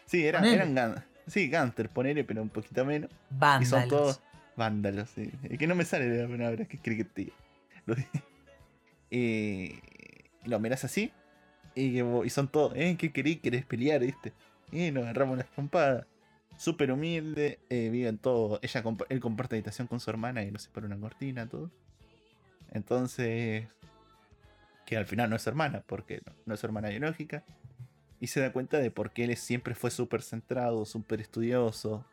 [0.06, 0.56] Sí, eran, Ponele.
[0.58, 3.10] eran gan- sí, gangster, ponele, pero un poquito menos.
[3.12, 3.70] Y Vándalos.
[3.70, 4.22] son todos
[4.60, 5.32] vándalos, sí.
[5.50, 7.34] Es que no me sale la palabra, que cree que te
[7.88, 7.96] Lo,
[9.12, 9.80] Eh,
[10.46, 11.12] lo mirás así.
[11.74, 12.96] Y, y son todos, ¿eh?
[13.00, 13.40] ¿Qué querés?
[13.40, 14.34] ¿Querés pelear, viste?
[14.72, 16.06] Y nos agarramos una trompada.
[16.58, 18.60] Súper humilde, eh, viven todo.
[18.62, 21.72] Ella compa- él comparte habitación con su hermana y lo separa una cortina, todo.
[22.72, 23.68] Entonces.
[24.86, 27.44] Que al final no es hermana, porque no, no es hermana biológica.
[28.20, 32.06] Y se da cuenta de por qué él siempre fue súper centrado, súper estudioso.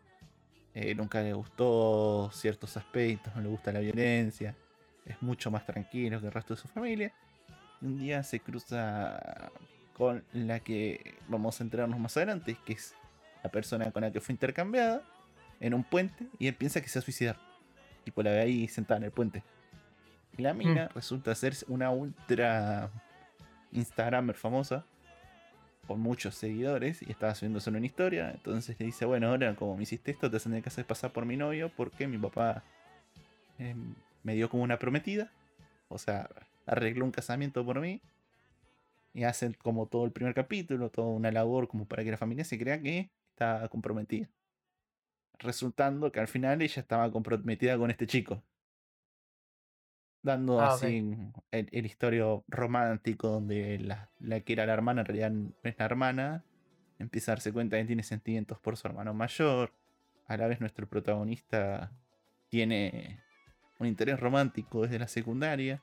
[0.78, 4.54] Eh, nunca le gustó ciertos aspectos, no le gusta la violencia.
[5.06, 7.14] Es mucho más tranquilo que el resto de su familia.
[7.80, 9.50] Un día se cruza
[9.94, 12.94] con la que vamos a enterarnos más adelante, que es
[13.42, 15.00] la persona con la que fue intercambiada
[15.60, 17.38] en un puente y él piensa que se va a suicidar.
[18.04, 19.42] Tipo la ve ahí sentada en el puente.
[20.36, 22.90] Y la mina resulta ser una ultra
[23.72, 24.84] Instagramer famosa
[25.86, 28.30] con muchos seguidores y estaba subiendo solo una historia.
[28.30, 31.26] Entonces le dice, bueno, ahora como me hiciste esto, te tendré que hacer pasar por
[31.26, 32.64] mi novio porque mi papá
[33.58, 33.74] eh,
[34.22, 35.30] me dio como una prometida.
[35.88, 36.28] O sea,
[36.66, 38.00] arregló un casamiento por mí.
[39.14, 42.44] Y hacen como todo el primer capítulo, toda una labor como para que la familia
[42.44, 44.28] se crea que está comprometida.
[45.38, 48.42] Resultando que al final ella estaba comprometida con este chico.
[50.26, 51.04] Dando Ah, así
[51.52, 55.78] el, el historia romántico donde la, la que era la hermana en realidad no es
[55.78, 56.44] la hermana.
[56.98, 59.72] Empieza a darse cuenta que tiene sentimientos por su hermano mayor.
[60.26, 61.92] A la vez nuestro protagonista
[62.48, 63.20] tiene
[63.78, 65.80] un interés romántico desde la secundaria.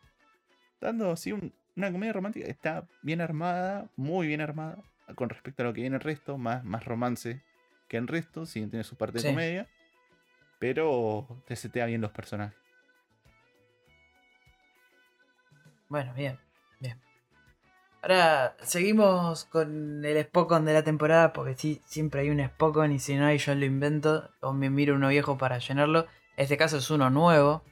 [0.82, 4.84] Dando así un- una comedia romántica que está bien armada, muy bien armada,
[5.16, 7.42] con respecto a lo que viene el resto, más, más romance
[7.88, 9.28] que el resto, si bien tiene su parte Sí.
[9.28, 9.68] de comedia,
[10.60, 12.58] pero te setea bien los personajes.
[15.94, 16.40] Bueno, bien,
[16.80, 17.00] bien.
[18.02, 22.98] Ahora seguimos con el Spokon de la temporada, porque sí, siempre hay un Spokon y
[22.98, 26.08] si no hay yo lo invento o me miro uno viejo para llenarlo.
[26.36, 27.64] En este caso es uno nuevo,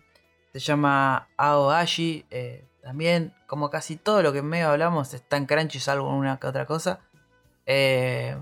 [0.54, 2.28] se llama Aoashi.
[2.30, 6.40] eh, también, como casi todo lo que en medio hablamos, está en Crunchy salvo una
[6.40, 7.00] que otra cosa.
[7.66, 8.38] Eh,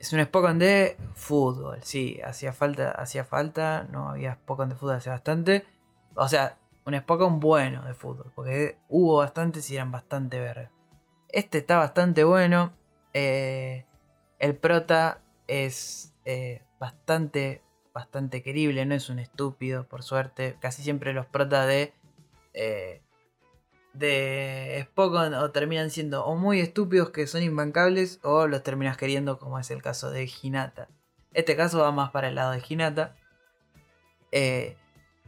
[0.00, 4.96] es un Spokon de fútbol, sí, hacía falta, hacía falta, no había Spokon de fútbol
[4.96, 5.64] hace bastante.
[6.16, 10.70] O sea, un Spokon bueno de fútbol, porque hubo bastantes y eran bastante verga.
[11.28, 12.72] Este está bastante bueno.
[13.12, 13.86] eh,
[14.38, 17.62] el prota es eh, bastante,
[17.92, 20.56] bastante querible, no es un estúpido, por suerte.
[20.60, 21.94] Casi siempre los protas de
[22.54, 23.02] eh,
[23.94, 29.38] de Spokon o terminan siendo o muy estúpidos que son imbancables o los terminas queriendo
[29.38, 30.88] como es el caso de Hinata.
[31.32, 33.16] Este caso va más para el lado de Hinata.
[34.32, 34.76] Eh,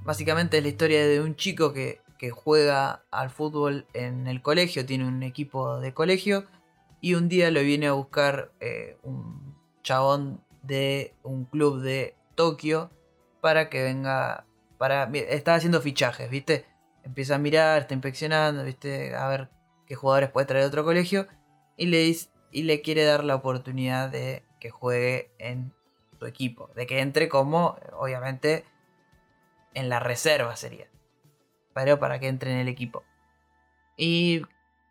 [0.03, 2.01] básicamente es la historia de un chico que,
[2.33, 6.45] juega al fútbol en el colegio, tiene un equipo de colegio
[7.01, 12.91] y un día lo viene a buscar eh, un chabón de un club de Tokio
[13.41, 14.45] para que venga
[14.77, 16.65] para está haciendo fichajes, ¿viste?
[17.07, 19.15] empieza a mirar, está inspeccionando, ¿viste?
[19.15, 19.49] A ver
[19.87, 21.27] qué jugadores puede traer de otro colegio.
[21.77, 22.15] Y le,
[22.51, 25.73] y le quiere dar la oportunidad de que juegue en
[26.19, 26.71] su equipo.
[26.75, 28.65] De que entre como, obviamente,
[29.77, 30.89] en la reserva sería.
[31.75, 33.05] Pero para que entre en el equipo.
[33.97, 34.43] Y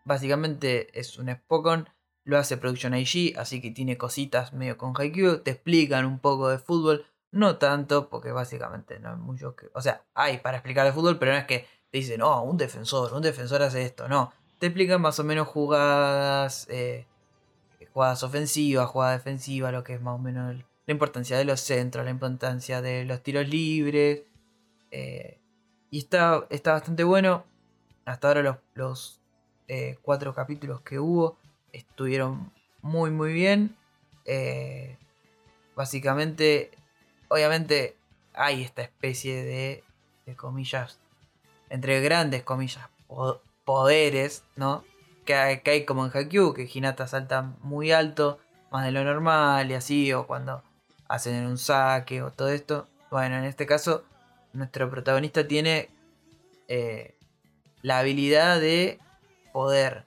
[0.06, 1.90] básicamente es un Spokon.
[2.24, 5.40] Lo hace Production IG, así que tiene cositas medio con Haikyuu.
[5.40, 7.06] Te explican un poco de fútbol.
[7.32, 9.70] No tanto, porque básicamente no hay mucho que.
[9.74, 12.58] O sea, hay para explicar de fútbol, pero no es que te dicen, no, un
[12.58, 14.08] defensor, un defensor hace esto.
[14.08, 17.06] No, te explican más o menos jugadas, eh,
[17.92, 22.06] jugadas ofensivas, jugadas defensivas, lo que es más o menos la importancia de los centros,
[22.06, 24.24] la importancia de los tiros libres.
[24.98, 25.41] Eh,
[25.91, 27.43] y está, está bastante bueno.
[28.06, 29.20] Hasta ahora los,
[29.68, 31.38] eh, cuatro capítulos que hubo
[31.74, 33.76] estuvieron muy muy bien.
[35.76, 36.72] básicamente,
[37.28, 37.98] obviamente
[38.34, 39.84] hay esta especie de,
[40.38, 40.98] comillas,
[41.70, 42.88] entre grandes comillas,
[43.66, 44.86] poderes, ¿no?
[45.26, 48.39] Que hay, como en Haikyuu, que Hinata salta muy alto,
[48.72, 50.64] más de lo normal y así, o cuando
[51.10, 52.88] hacen un saque o todo esto.
[53.12, 54.04] Bueno, en este caso,
[54.56, 55.89] nuestro protagonista tiene
[56.68, 57.16] eh,
[57.82, 58.99] la habilidad de
[59.53, 60.06] poder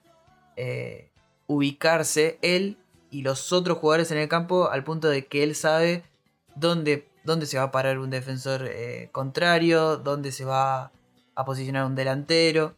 [0.57, 1.09] eh,
[1.47, 2.77] ubicarse él
[3.09, 6.03] y los otros jugadores en el campo al punto de que él sabe
[6.55, 10.91] dónde, dónde se va a parar un defensor eh, contrario, dónde se va
[11.35, 12.75] a posicionar un delantero.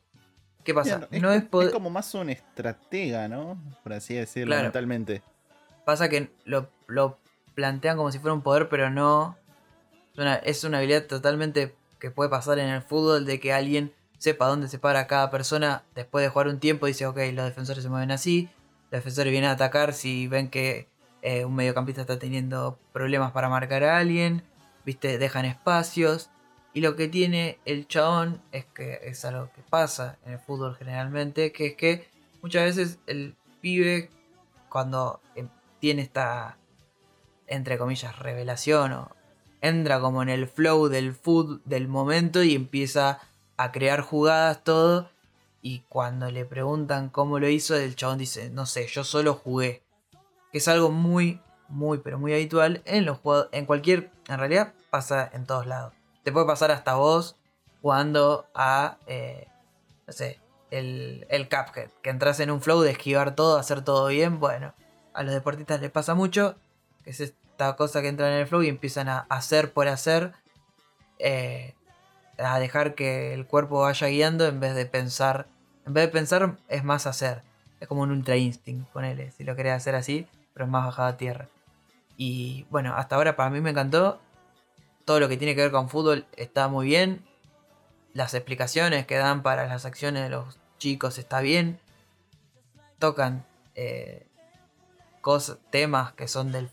[0.63, 1.07] ¿Qué pasa?
[1.09, 3.59] es, no es, como más un estratega, ¿no?
[3.83, 5.23] Por así decirlo, mentalmente.
[5.85, 6.69] Pasa que lo,
[7.55, 9.37] plantean como si fuera un poder, pero no.
[10.43, 14.67] Es una, habilidad totalmente que puede pasar en el fútbol de que alguien sepa dónde
[14.67, 18.11] se para cada persona después de jugar un tiempo dice, ok, los defensores se mueven
[18.11, 18.49] así,
[18.91, 20.87] los defensores vienen a atacar si ven que
[21.21, 24.43] eh, un mediocampista está teniendo problemas para marcar a alguien,
[24.85, 26.29] viste, dejan espacios.
[26.73, 30.75] Y lo que tiene el chabón es que es algo que pasa en el fútbol
[30.75, 32.07] generalmente, que es que
[32.41, 34.09] muchas veces el pibe
[34.69, 35.49] cuando em,
[35.79, 36.57] tiene esta,
[37.47, 39.11] entre comillas, revelación o
[39.61, 43.19] entra como en el flow del fútbol del momento y empieza
[43.57, 45.09] a crear jugadas, todo.
[45.61, 49.83] Y cuando le preguntan cómo lo hizo, el chabón dice, no sé, yo solo jugué.
[50.51, 51.39] Que es algo muy,
[51.69, 55.93] muy, pero muy habitual en los jugadores, en cualquier, en realidad pasa en todos lados
[56.23, 57.35] te puede pasar hasta vos
[57.81, 59.47] jugando a, eh,
[60.05, 60.39] no sé,
[60.69, 64.39] el, el Cuphead, que entras en un flow de esquivar todo, hacer todo bien.
[64.39, 64.73] Bueno,
[65.13, 66.55] a los deportistas les pasa mucho,
[67.03, 70.33] que es esta cosa que entran en el flow y empiezan a hacer por hacer,
[71.19, 71.75] eh,
[72.39, 75.45] a dejar que el cuerpo vaya guiando en vez de pensar.
[75.85, 77.43] En vez de pensar, es más hacer.
[77.79, 81.09] Es como un ultra instinct, ponele, si lo querés hacer así, pero es más bajado
[81.09, 81.49] a tierra.
[82.17, 84.19] Y bueno, hasta ahora para mí me encantó
[85.05, 87.23] todo lo que tiene que ver con fútbol está muy bien.
[88.13, 91.79] Las explicaciones que dan para las acciones de los chicos está bien.
[92.97, 93.45] Tocan
[93.75, 94.25] eh,
[95.21, 96.71] cosas, temas que son del,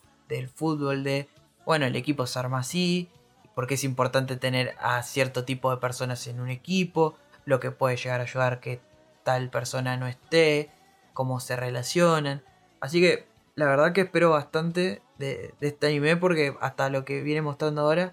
[0.49, 1.29] fútbol de,
[1.64, 3.09] bueno, el equipo se arma así,
[3.55, 7.97] porque es importante tener a cierto tipo de personas en un equipo, lo que puede
[7.97, 8.81] llegar a ayudar que
[9.24, 10.70] tal persona no esté,
[11.12, 12.43] cómo se relacionan.
[12.81, 13.26] Así que
[13.57, 18.12] la verdad que espero bastante de, este anime porque hasta lo que viene mostrando ahora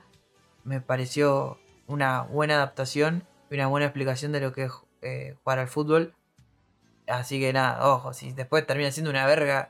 [0.64, 4.72] me pareció una buena adaptación y una buena explicación de lo que es
[5.04, 6.16] eh, jugar al fútbol.
[7.08, 9.70] Así que nada, ojo, si después termina siendo una verga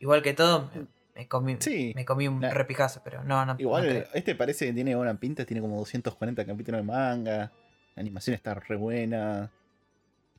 [0.00, 0.68] igual que todo,
[1.14, 1.56] me, comí,
[1.94, 3.56] me comí un repicazo, pero no, no.
[3.58, 7.52] Igual este parece que tiene buena pinta, tiene como 240 capítulos de manga,
[7.94, 9.50] la animación está re buena.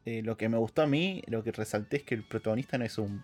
[0.06, 2.86] Eh, lo que me gustó a mí, lo que resalté es que el protagonista no
[2.86, 3.24] es un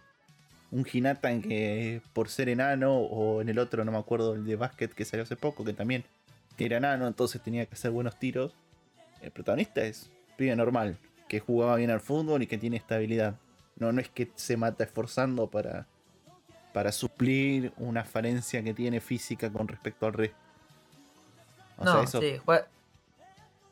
[0.72, 4.46] un Hinata en que por ser enano, o en el otro, no me acuerdo, el
[4.46, 6.04] de básquet que salió hace poco, que también
[6.58, 8.54] era enano, entonces tenía que hacer buenos tiros.
[9.22, 10.98] El protagonista es pibe normal,
[11.28, 13.36] que jugaba bien al fútbol y que tiene estabilidad.
[13.78, 15.88] No, no es que se mata esforzando para,
[16.74, 20.38] para suplir una falencia que tiene física con respecto al resto.
[21.84, 22.40] no, sí,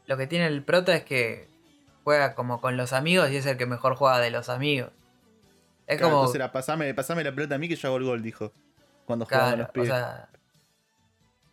[0.08, 1.50] lo que tiene el prota es que
[2.04, 4.92] juega como con los amigos y es el que mejor juega de los amigos.
[5.86, 6.16] Es como.
[6.16, 6.94] Entonces era, pasame,
[7.24, 8.54] la pelota a mí que yo hago el gol, dijo.
[9.06, 9.90] Cuando jugaban los pibes.
[9.90, 10.30] O sea,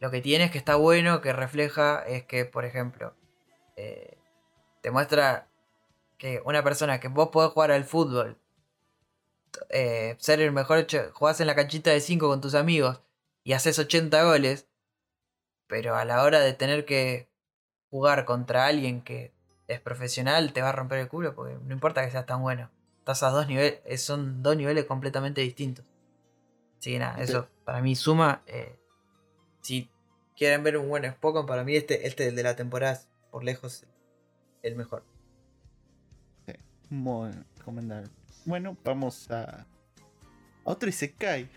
[0.00, 3.14] lo que tiene es que está bueno, que refleja, es que, por ejemplo,
[3.76, 4.16] eh,
[4.80, 5.46] te muestra
[6.18, 8.36] que una persona que vos podés jugar al fútbol,
[9.70, 13.00] eh, ser el mejor, hecho- jugás en la canchita de 5 con tus amigos
[13.44, 14.66] y haces 80 goles,
[15.66, 17.28] pero a la hora de tener que
[17.90, 19.32] jugar contra alguien que
[19.68, 22.70] es profesional, te va a romper el culo porque no importa que seas tan bueno.
[22.98, 25.84] Estás a dos niveles, son dos niveles completamente distintos.
[26.78, 28.42] Así que nada, eso para mí suma.
[28.46, 28.78] eh,
[29.62, 29.88] si
[30.36, 33.44] quieren ver un buen Spokon, para mí este, este el de la temporada es por
[33.44, 33.84] lejos
[34.62, 35.02] el mejor.
[36.90, 38.10] Muy recomendable.
[38.46, 39.42] Bueno, vamos a.
[39.44, 39.66] a
[40.64, 41.48] otro Isekai.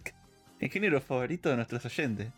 [0.60, 2.28] El género favorito de nuestros oyentes.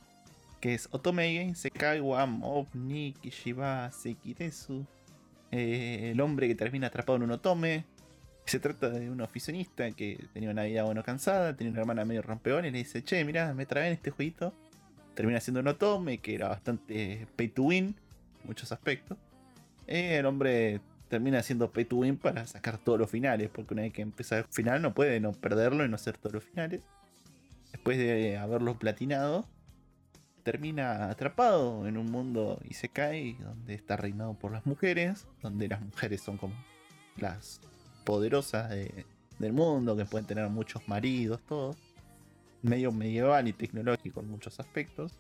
[0.61, 4.87] Que es Otome Gen Sekai wa Mob ni Kishiba Sekiresu.
[5.51, 7.85] Eh, el hombre que termina atrapado en un otome.
[8.47, 12.23] Se trata de un oficinista que tenía una vida bueno cansada, tenía una hermana medio
[12.23, 14.55] rompeón y le dice, che, mirá, me traen este jueguito.
[15.15, 17.85] Termina siendo un otome que era bastante pay to win
[18.41, 19.19] en muchos aspectos.
[19.87, 20.81] Eh, el hombre
[21.13, 24.39] termina siendo pay to win para sacar todos los finales, porque una vez que empieza
[24.39, 26.81] el final no puede no perderlo y no hacer todos los finales.
[27.71, 29.45] Después de haberlos platinado,
[30.43, 35.69] termina atrapado en un mundo y se cae, donde está reinado por las mujeres, donde
[35.69, 36.55] las mujeres son como
[37.19, 37.61] las
[38.05, 39.05] poderosas de-
[39.39, 41.77] del mundo, que pueden tener muchos maridos, todo.
[42.63, 45.13] Medio medieval y tecnológico en muchos aspectos.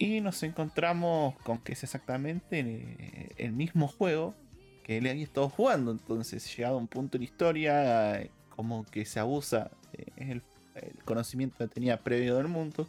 [0.00, 4.34] Y nos encontramos con que es exactamente eh, el mismo juego
[4.82, 5.90] que él había estado jugando.
[5.90, 10.42] Entonces, llegado a un punto en la historia, eh, como que se abusa eh, el,
[10.76, 12.88] el conocimiento que tenía previo del mundo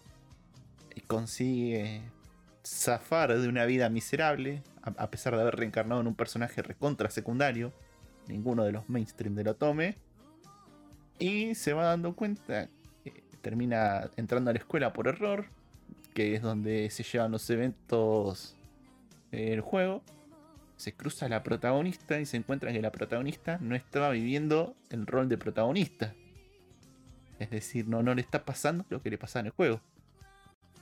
[0.95, 2.01] y consigue
[2.65, 7.73] zafar de una vida miserable, a, pesar de haber reencarnado en un personaje recontra secundario,
[8.29, 9.97] ninguno de los mainstream de lo tome,
[11.19, 12.69] y se va dando cuenta
[13.03, 15.47] que termina entrando a la escuela por error,
[16.13, 18.55] que es donde se llevan los eventos
[19.31, 20.01] del juego.
[20.77, 25.29] Se cruza la protagonista y se encuentra que la protagonista no estaba viviendo el rol
[25.29, 26.13] de protagonista.
[27.39, 29.81] Es decir, no, no le está pasando lo que le pasa en el juego.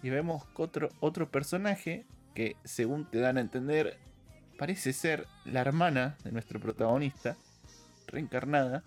[0.02, 3.98] Y vemos otro, otro personaje que, según te dan a entender,
[4.58, 7.38] parece ser la hermana de nuestro protagonista,
[8.08, 8.84] reencarnada,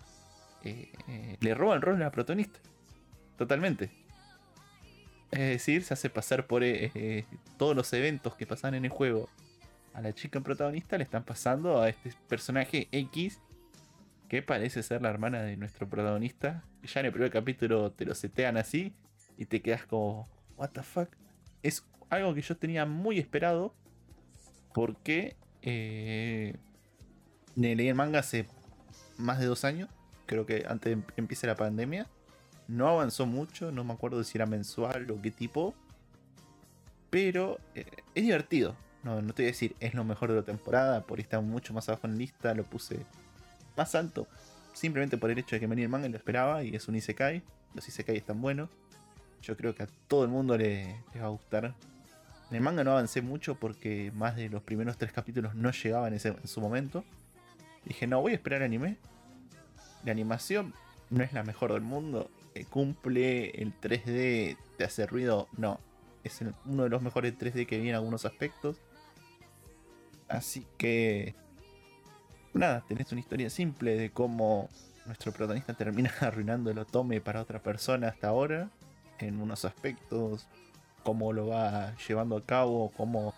[0.63, 2.59] eh, eh, le roba el rol a la protagonista.
[3.37, 4.02] Totalmente.
[5.33, 7.25] Es decir, se hace pasar por eh, eh,
[7.57, 9.29] todos los eventos que pasan en el juego
[9.93, 13.39] a la chica protagonista, le están pasando a este personaje X
[14.29, 16.63] que parece ser la hermana de nuestro protagonista.
[16.83, 18.93] Ya en el primer capítulo te lo setean así
[19.37, 20.27] y te quedas como,
[20.57, 21.09] ¿What the fuck?
[21.63, 23.73] Es algo que yo tenía muy esperado
[24.73, 26.55] porque eh,
[27.55, 28.47] le leí el manga hace
[29.17, 29.89] más de dos años,
[30.25, 32.07] creo que antes de empiece la pandemia.
[32.67, 35.73] No avanzó mucho, no me acuerdo si era mensual o qué tipo.
[37.09, 37.85] Pero eh,
[38.15, 38.75] es divertido.
[39.03, 41.73] No, no te voy a decir es lo mejor de la temporada, por está mucho
[41.73, 43.05] más abajo en lista, lo puse
[43.75, 44.27] más alto.
[44.73, 47.43] Simplemente por el hecho de que venía el manga lo esperaba y es un Isekai.
[47.73, 48.69] Los Isekai están buenos.
[49.41, 51.75] Yo creo que a todo el mundo le, le va a gustar.
[52.49, 56.13] En el manga no avancé mucho porque más de los primeros tres capítulos no llegaban
[56.13, 57.03] en, en su momento.
[57.83, 58.97] Dije, no, voy a esperar anime.
[60.05, 60.73] La animación
[61.09, 62.31] no es la mejor del mundo.
[62.55, 65.47] Eh, cumple el 3D, te hace ruido.
[65.57, 65.79] No,
[66.23, 68.77] es uno de los mejores 3D que vi en algunos aspectos.
[70.27, 71.35] Así que...
[72.53, 74.69] Nada, tenés una historia simple de cómo
[75.05, 78.69] nuestro protagonista termina arruinando el otome para otra persona hasta ahora.
[79.19, 80.47] En unos aspectos,
[81.03, 83.33] cómo lo va llevando a cabo, cómo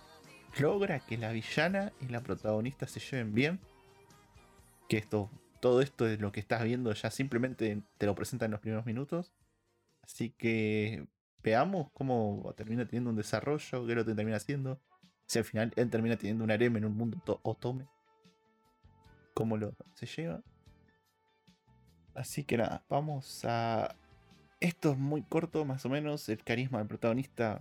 [0.57, 3.59] logra que la villana y la protagonista se lleven bien.
[4.89, 5.29] Que esto,
[5.65, 8.85] todo esto es lo que estás viendo ya simplemente te lo presentan en los primeros
[8.85, 9.33] minutos.
[10.03, 11.07] Así que
[11.41, 14.79] veamos cómo termina teniendo un desarrollo, qué lo termina haciendo.
[15.25, 17.87] Si al final él termina teniendo un harem en un mundo to- otome.
[19.33, 20.43] Cómo lo se lleva.
[22.13, 23.95] Así que nada, vamos a.
[24.59, 26.29] Esto es muy corto, más o menos.
[26.29, 27.59] El carisma del protagonista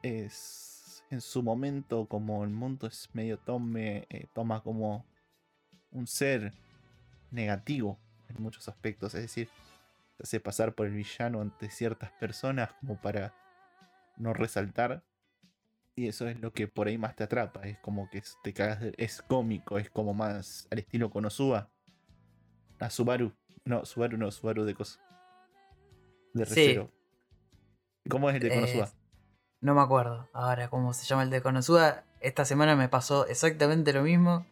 [0.00, 5.04] es en su momento, como el mundo es medio tome, eh, toma como
[5.90, 6.52] un ser
[7.34, 9.14] negativo en muchos aspectos.
[9.14, 9.48] Es decir,
[10.16, 13.34] se hace pasar por el villano ante ciertas personas como para
[14.16, 15.02] no resaltar.
[15.96, 17.62] Y eso es lo que por ahí más te atrapa.
[17.68, 21.70] Es como que te cagas de- Es cómico, es como más al estilo Konosuba.
[22.80, 23.32] A Subaru.
[23.64, 25.00] No, Subaru no, Subaru de cosa.
[26.32, 26.54] De Sí.
[26.54, 26.90] recero.
[28.10, 28.88] ¿Cómo es el de Eh, Konosuba?
[29.60, 32.04] No me acuerdo ahora cómo se llama el de Konosuba.
[32.20, 34.44] Esta semana me pasó exactamente lo mismo.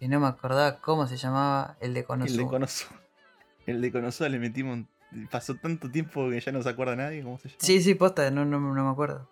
[0.00, 2.48] Y no me acordaba cómo se llamaba el de El de Konosuba.
[2.50, 3.00] Konosuba.
[3.66, 4.74] El de Konosuba le metimos.
[4.78, 4.88] un-
[5.30, 7.22] Pasó tanto tiempo que ya no se acuerda nadie.
[7.22, 7.58] ¿Cómo se llama?
[7.60, 9.26] Sí, sí, posta, no, no, no me acuerdo.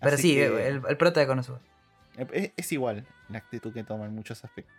[0.00, 1.58] Pero Así sí, que- el, el prota de Konosuba.
[2.32, 4.76] Es, es igual la actitud que toma en muchos aspectos.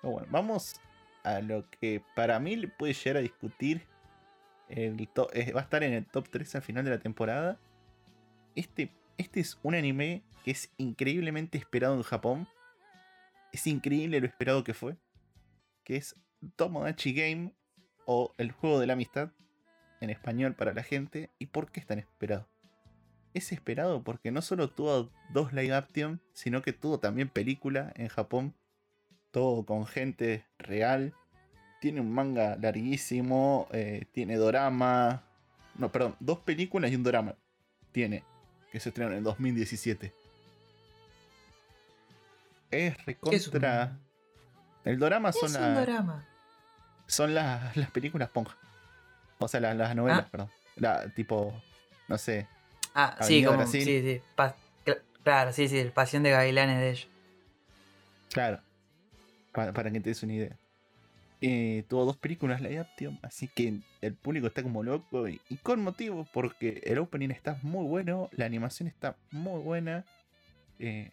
[0.00, 0.80] Pero bueno, vamos
[1.22, 3.86] a lo que para mí le puede llegar a discutir.
[4.68, 7.58] El to- eh, va a estar en el top 3 al final de la temporada.
[8.56, 12.48] Este, este es un anime que es increíblemente esperado en Japón.
[13.52, 14.96] Es increíble lo esperado que fue.
[15.84, 16.16] Que es
[16.56, 17.52] Tomodachi Game
[18.06, 19.30] o el juego de la amistad
[20.00, 21.30] en español para la gente.
[21.38, 22.48] ¿Y por qué es tan esperado?
[23.34, 28.08] Es esperado porque no solo tuvo dos live action, sino que tuvo también película en
[28.08, 28.54] Japón.
[29.30, 31.14] Todo con gente real.
[31.80, 33.68] Tiene un manga larguísimo.
[33.72, 35.24] eh, tiene dorama.
[35.76, 37.36] No, perdón, dos películas y un dorama.
[37.92, 38.24] Tiene.
[38.70, 40.12] Que se estrenaron en 2017.
[42.72, 43.98] Es ¿Qué es un- recontra.
[44.84, 46.26] El dorama ¿Qué son es un las drama?
[47.06, 48.56] son las, las películas ponja.
[49.38, 50.28] O sea, las, las novelas, Ah.
[50.30, 50.50] perdón.
[50.76, 51.52] La, tipo,
[52.08, 52.48] no sé.
[52.94, 53.58] Ah, sí, como.
[53.58, 53.84] Brasil.
[53.84, 54.20] Sí, sí.
[54.34, 54.56] pa-
[55.22, 55.78] claro, sí, sí.
[55.78, 57.08] El pasión de gavilanes de ellos.
[58.32, 58.60] Claro.
[59.52, 60.56] Pa- para que te des una idea.
[61.40, 65.56] Eh, tuvo dos películas live action, así que el público está como loco y, y
[65.56, 70.04] con motivo, porque el opening está muy bueno, la animación está muy buena.
[70.78, 71.10] eh,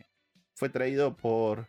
[0.59, 1.67] fue traído por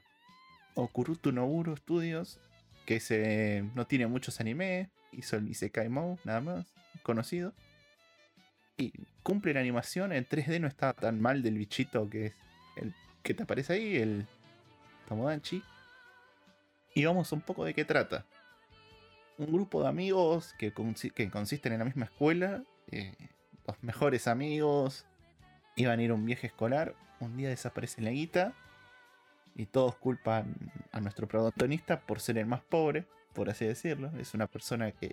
[0.74, 2.40] Okurutu Noburo Studios,
[2.86, 6.66] que se, no tiene muchos animes, hizo el Isekai Mou, nada más,
[7.04, 7.54] conocido.
[8.76, 12.34] Y cumple la animación en 3D, no está tan mal del bichito que es
[12.74, 14.26] el que te aparece ahí, el
[15.06, 15.62] Tomodachi.
[16.92, 18.26] Y vamos un poco de qué trata.
[19.38, 23.14] Un grupo de amigos que consisten en la misma escuela, eh,
[23.68, 25.06] los mejores amigos,
[25.76, 28.52] iban a ir a un viaje escolar, un día desaparece la guita
[29.54, 30.54] y todos culpan
[30.92, 34.10] a nuestro protagonista por ser el más pobre, por así decirlo.
[34.18, 35.12] Es una persona que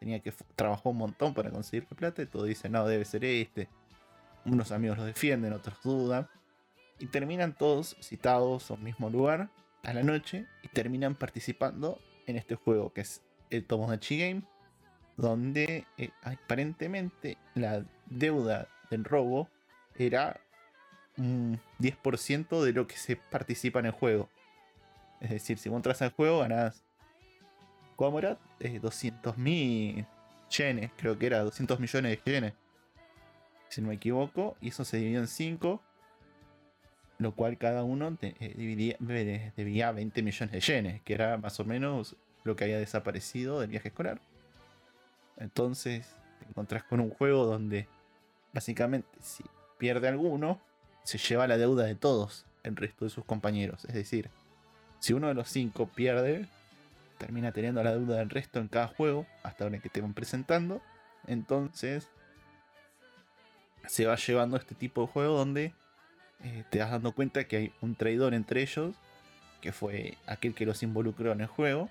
[0.00, 3.24] tenía que trabajó un montón para conseguir la plata y todos dicen, no, debe ser
[3.24, 3.68] este.
[4.44, 6.28] Unos amigos lo defienden, otros dudan.
[6.98, 9.50] Y terminan todos citados a un mismo lugar
[9.82, 14.42] a la noche y terminan participando en este juego que es el Tomodachi Game,
[15.16, 19.48] donde eh, aparentemente la deuda del robo
[19.94, 20.40] era
[21.18, 24.28] un 10% de lo que se participa en el juego.
[25.20, 26.82] Es decir, si vos entras al juego ganás.
[27.96, 28.38] ¿Cómo era?
[28.60, 30.06] Eh, 200.000
[30.50, 32.52] yenes, creo que era 200 millones de yenes.
[33.68, 35.82] Si no me equivoco, y eso se dividió en 5,
[37.18, 38.96] lo cual cada uno eh, dividía-
[39.56, 42.14] debía 20 millones de yenes, que era más o menos
[42.44, 44.20] lo que había desaparecido del viaje escolar.
[45.38, 47.88] Entonces, te encontrás con un juego donde
[48.52, 49.44] básicamente si
[49.78, 50.60] pierde alguno,
[51.06, 53.84] se lleva la deuda de todos el resto de sus compañeros.
[53.84, 54.28] Es decir,
[54.98, 56.48] si uno de los cinco pierde,
[57.16, 60.82] termina teniendo la deuda del resto en cada juego, hasta ahora que te van presentando.
[61.28, 62.08] Entonces,
[63.86, 65.74] se va llevando este tipo de juego donde
[66.42, 68.96] eh, te vas dando cuenta que hay un traidor entre ellos,
[69.60, 71.88] que fue aquel que los involucró en el juego,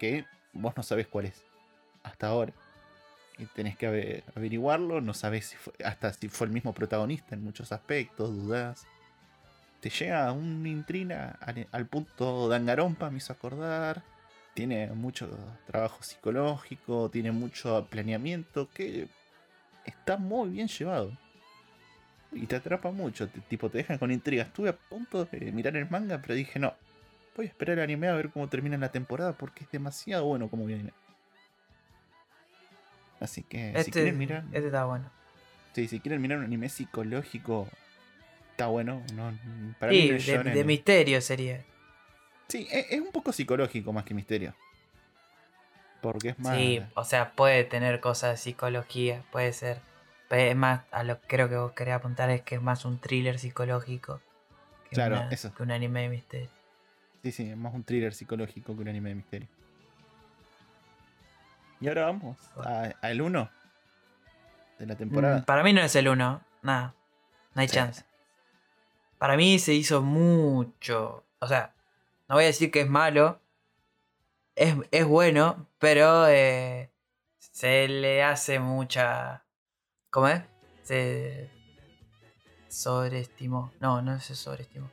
[0.00, 1.44] que vos no sabés cuál es,
[2.02, 2.52] hasta ahora.
[3.40, 7.34] Y tenés que ave- averiguarlo, no sabés si fue, hasta si fue el mismo protagonista
[7.34, 8.86] en muchos aspectos, dudás.
[9.80, 14.02] Te llega una intrina al, al punto Dangarompa, me hizo acordar.
[14.52, 15.26] Tiene mucho
[15.66, 19.08] trabajo psicológico, tiene mucho planeamiento, que
[19.86, 21.16] está muy bien llevado.
[22.32, 24.42] Y te atrapa mucho, tipo te dejan con intriga.
[24.42, 26.74] Estuve a punto de mirar el manga, pero dije no.
[27.36, 30.50] Voy a esperar el anime a ver cómo termina la temporada porque es demasiado bueno
[30.50, 30.92] como viene.
[33.20, 35.10] Así que si Este, quieren mirar, este está bueno.
[35.74, 37.68] sí, si quieren mirar un anime psicológico,
[38.52, 39.02] está bueno.
[39.14, 39.32] No,
[39.78, 41.62] para mí Sí, no de, misterio sería.
[42.48, 44.54] Sí, es, es un poco psicológico más que misterio.
[46.00, 46.56] Porque es más.
[46.56, 49.80] Sí, o sea, puede tener cosas de psicología, puede ser.
[50.28, 52.84] Pero es más, a lo que creo que vos querés apuntar es que es más
[52.84, 54.20] un thriller psicológico
[54.88, 55.52] que, Claro, una- eso.
[55.54, 56.48] que un anime de misterio.
[57.22, 59.48] Sí, sí, es más un thriller psicológico que un anime de misterio.
[61.80, 63.50] Y ahora vamos a- al 1
[64.78, 65.38] de la temporada.
[65.38, 66.94] Mm, para mí no es el uno, nada,
[67.54, 67.74] no hay Sí.
[67.74, 68.04] chance.
[69.18, 71.74] Para mí se hizo mucho, o sea,
[72.28, 73.40] no voy a decir que es malo,
[74.54, 76.90] es, es bueno, pero eh,
[77.38, 79.44] se le hace mucha...
[80.10, 80.42] ¿Cómo es?
[80.82, 81.50] Se
[82.68, 83.72] sobreestimó.
[83.80, 84.90] No, no se sobreestimó.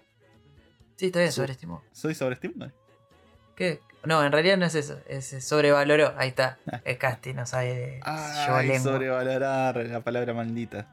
[0.95, 1.83] Sí, está bien, sobreestimó.
[1.91, 2.71] ¿Soy sobreestimado?
[3.57, 3.81] ¿Qué?
[4.05, 6.13] No, en realidad no es eso, es se sobrevaloró.
[6.15, 7.99] Ahí está, el casting, no sabe
[8.61, 8.79] lengua.
[8.79, 10.87] sobrevalorar la palabra maldita.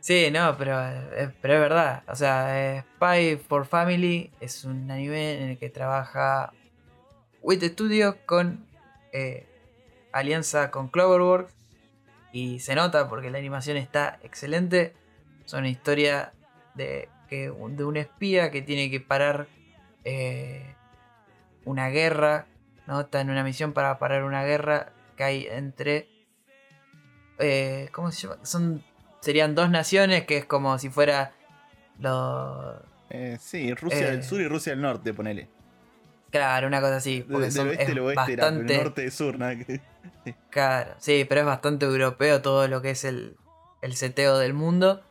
[0.00, 2.02] Sí, no, pero, eh, pero es verdad.
[2.08, 6.52] O sea, eh, Spy for Family es un anime en el que trabaja
[7.42, 8.66] Wit Studio con
[9.12, 9.46] eh,
[10.12, 11.52] alianza con Cloverworks.
[12.32, 14.94] Y se nota porque la animación está excelente.
[15.44, 16.32] Es una historia
[16.74, 19.48] de que, de un espía que tiene que parar
[20.04, 20.75] eh,
[21.66, 22.46] una guerra,
[22.86, 23.02] ¿no?
[23.02, 26.08] Está en una misión para parar una guerra que hay entre...
[27.38, 28.44] eh, ¿Cómo se llama?
[28.44, 28.82] Son,
[29.20, 31.32] serían dos naciones que es como si fuera
[31.98, 32.76] los...
[33.10, 34.10] Eh, sí, Rusia Eh.
[34.12, 35.48] del Sur y Rusia del Norte, ponele.
[36.30, 37.18] Claro, una cosa así.
[37.20, 38.72] De- Porque del son, oeste es al oeste era, bastante...
[38.72, 39.80] del norte de sur, nada que.
[40.50, 43.36] Claro, sí, pero es bastante europeo todo lo que es el,
[43.80, 45.02] el seteo del mundo.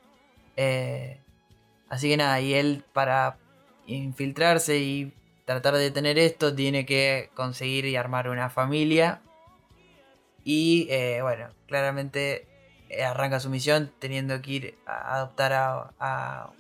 [0.57, 1.21] Eh,
[1.89, 3.37] así que nada, y él para
[3.87, 5.13] infiltrarse y
[5.45, 9.21] tratar de detener esto tiene que conseguir y armar una familia.
[10.43, 12.47] Y eh, bueno, claramente
[12.89, 16.51] eh, arranca su misión teniendo que ir a adoptar a,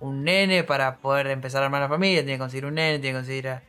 [0.00, 2.22] un, nene para poder empezar a armar la familia.
[2.22, 3.62] Tiene que conseguir un nene, tiene que conseguir a,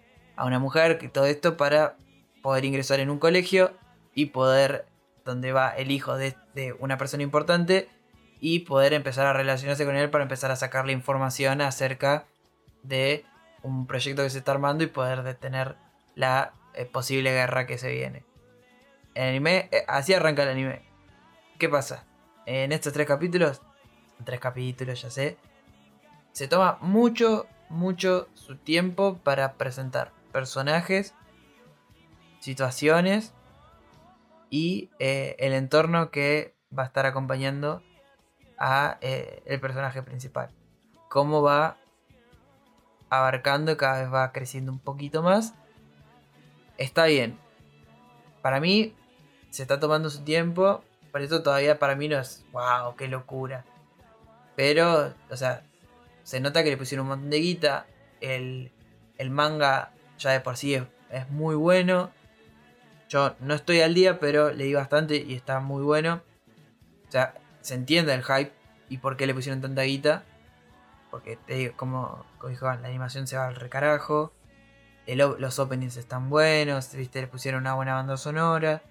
[0.44, 1.98] una mujer, y todo esto para
[2.42, 3.72] poder ingresar en un colegio
[4.16, 4.86] y poder,
[5.24, 7.90] donde va el hijo de, de una persona importante,
[8.40, 12.26] y poder empezar a relacionarse con él para empezar a sacarle información acerca
[12.82, 13.24] de
[13.64, 15.76] un proyecto que se está armando y poder detener
[16.16, 18.24] la eh, posible guerra que se viene.
[19.14, 20.82] El anime, eh, así arranca el anime.
[21.60, 22.06] ¿Qué pasa?
[22.46, 23.62] En estos tres capítulos,
[24.24, 25.38] tres capítulos ya sé,
[26.32, 31.14] se toma mucho, mucho su tiempo para presentar personajes,
[32.40, 33.34] situaciones
[34.50, 37.84] y eh, el entorno que va a estar acompañando
[38.58, 40.52] a el personaje principal.
[41.10, 41.81] Cómo va
[43.12, 45.54] abarcando cada vez va creciendo un poquito más.
[46.78, 47.38] Está bien.
[48.42, 48.96] Para mí
[49.52, 50.82] se está tomando su tiempo.
[51.12, 53.66] Por eso todavía para mí no es wow, qué locura.
[54.56, 55.64] Pero, o sea,
[56.24, 57.86] se nota que le pusieron un montón de guita.
[58.22, 58.72] El,
[59.18, 62.12] el manga ya de por sí es, es muy bueno.
[63.10, 66.22] Yo no estoy al día, pero leí bastante y está muy bueno.
[67.10, 68.54] O sea, se entiende el hype
[68.88, 70.24] y por qué le pusieron tanta guita.
[71.12, 74.32] Porque te digo, como, como dijo, la animación se va al recarajo.
[75.06, 77.22] el los openings están buenos, ¿viste?
[77.22, 78.82] le pusieron una buena banda sonora.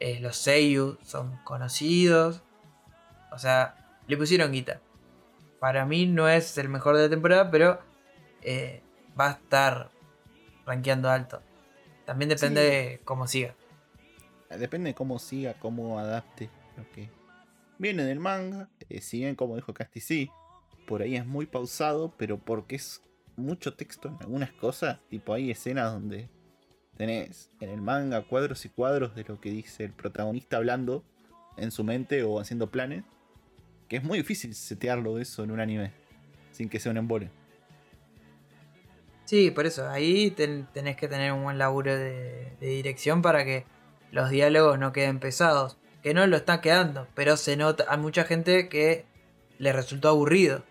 [0.00, 2.42] eh, los Seiyu son conocidos.
[3.30, 3.76] O sea,
[4.06, 4.80] le pusieron guita.
[5.60, 7.80] Para mí no es el mejor de la temporada, pero
[8.42, 8.82] eh,
[9.18, 9.90] va a estar
[10.66, 11.40] rankeando alto.
[12.06, 12.66] También depende Sí.
[12.66, 13.54] de cómo siga.
[14.50, 17.08] Depende de cómo siga, cómo adapte lo que
[17.78, 18.68] viene del manga.
[18.88, 20.30] Eh, si bien, como dijo Casti, sí,
[20.86, 23.02] por ahí es muy pausado, pero porque es
[23.36, 24.98] mucho texto en algunas cosas.
[25.08, 26.28] Tipo, hay escenas donde
[26.96, 31.04] tenés en el manga cuadros y cuadros de lo que dice el protagonista hablando
[31.56, 33.04] en su mente o haciendo planes.
[33.88, 35.92] Que es muy difícil setearlo eso en un anime
[36.52, 37.30] sin que sea un embole.
[39.24, 43.44] Sí, por eso, ahí ten- tenés que tener un buen laburo de, de dirección para
[43.44, 43.64] que
[44.12, 45.78] los diálogos no queden pesados.
[46.02, 49.06] Que no lo están quedando, pero se nota, hay mucha gente que
[49.58, 50.62] le resultó aburrido.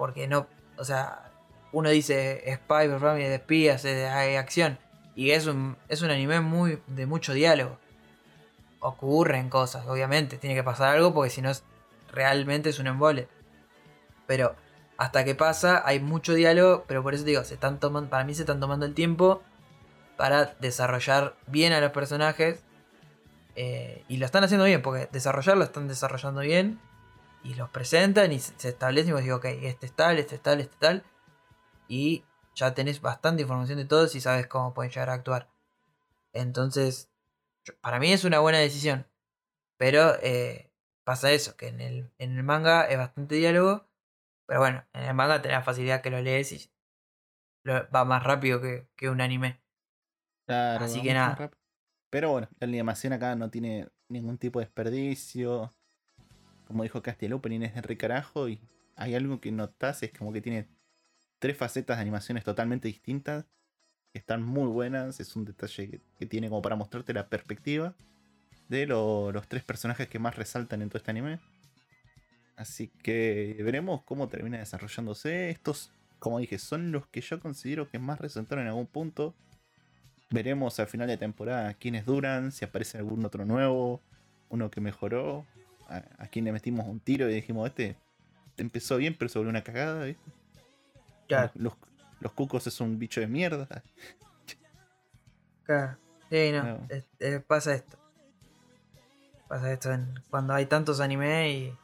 [0.00, 0.46] Porque no,
[0.78, 1.30] o sea,
[1.72, 4.78] uno dice Spy, Family de espías, de acción.
[5.14, 7.76] Y es un, es un anime muy de mucho diálogo.
[8.78, 11.52] Ocurren cosas, obviamente, tiene que pasar algo porque si no
[12.10, 13.28] realmente es un embole.
[14.26, 14.56] Pero
[14.96, 18.34] hasta que pasa hay mucho diálogo, pero por eso digo, se están tomando, para mí
[18.34, 19.42] se están tomando el tiempo
[20.16, 22.64] para desarrollar bien a los personajes.
[23.54, 26.80] eh, y lo están haciendo bien, porque desarrollarlo están desarrollando bien.
[27.42, 30.42] Y los presentan y se establecen y vos digo, ok, este es tal, este es
[30.42, 31.04] tal, este es tal.
[31.88, 35.48] Y ya tenés bastante información de todos y sabes cómo pueden llegar a actuar.
[36.32, 37.10] Entonces,
[37.64, 39.06] yo- para mí es una buena decisión.
[39.78, 40.70] Pero eh,
[41.04, 43.88] pasa eso, que en el, en el manga es bastante diálogo.
[44.46, 46.70] Pero bueno, en el manga tenés la facilidad que lo lees y
[47.64, 49.62] lo- va más rápido que, que un anime.
[50.46, 51.50] Claro, Así que nada.
[52.10, 55.70] Pero bueno, la animación acá no tiene ningún tipo de desperdicio.
[56.70, 58.60] Como dijo Casti, el opening es de recarajo y
[58.94, 60.68] hay algo que notas, es como que tiene
[61.40, 63.44] tres facetas de animaciones totalmente distintas.
[64.12, 67.96] Que están muy buenas, es un detalle que, tiene como para mostrarte la perspectiva
[68.68, 71.40] de lo- los tres personajes que más resaltan en todo este anime.
[72.54, 75.50] Así que veremos cómo termina desarrollándose.
[75.50, 75.90] Estos,
[76.20, 79.34] como dije, son los que yo considero que más resaltaron en algún punto.
[80.30, 84.00] Veremos al final de temporada quiénes duran, si aparece algún otro nuevo,
[84.50, 85.44] uno que mejoró,
[85.90, 87.96] a, a quien le metimos un tiro y dijimos, este
[88.56, 90.30] empezó bien, pero sobre una cagada, ¿viste?
[91.54, 91.74] Los,
[92.20, 93.66] los cucos es un bicho de mierda.
[95.64, 95.96] Claro.
[96.30, 96.62] Sí, no.
[96.64, 96.86] No.
[96.88, 97.96] es- pasa esto.
[99.48, 101.78] Pasa esto en- cuando hay tantos anime y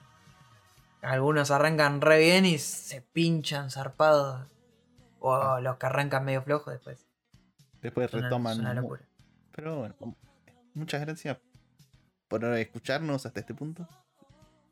[1.02, 4.46] algunos arrancan re bien y se pinchan zarpados.
[5.20, 5.60] O Ah.
[5.60, 7.06] los que arrancan medio flojos después.
[7.82, 8.52] Después retoman.
[8.54, 9.02] es una locura.
[9.52, 9.94] Pero bueno,
[10.74, 11.38] muchas gracias
[12.28, 13.88] por escucharnos hasta este punto.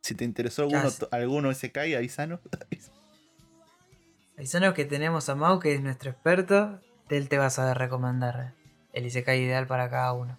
[0.00, 2.40] Si te interesó alguno, alguno SK, avisanos.
[4.36, 6.80] Avisanos que tenemos a Mau, que es nuestro experto.
[7.08, 8.52] Él te vas a recomendar
[8.92, 10.36] el Isekai ideal para cada uno.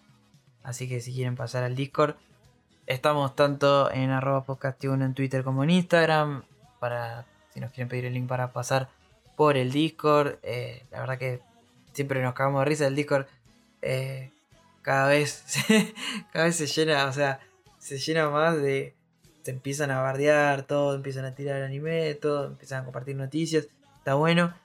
[0.64, 2.16] Así que si quieren pasar al Discord,
[2.88, 6.44] estamos tanto en arroba podcast1 en Twitter como en Instagram.
[6.80, 8.90] Para si nos quieren pedir el link para pasar
[9.38, 10.40] por el Discord.
[10.44, 11.40] Eh, la verdad que
[11.94, 13.28] siempre nos cagamos de risa el Discord.
[13.82, 14.32] eh,
[14.86, 15.44] cada vez
[16.32, 17.40] cada vez se llena, o sea,
[17.80, 18.96] se llena más de.
[19.42, 23.68] Se empiezan a bardear, todo, empiezan a tirar anime, todo, empiezan a compartir noticias.
[23.98, 24.56] Está bueno.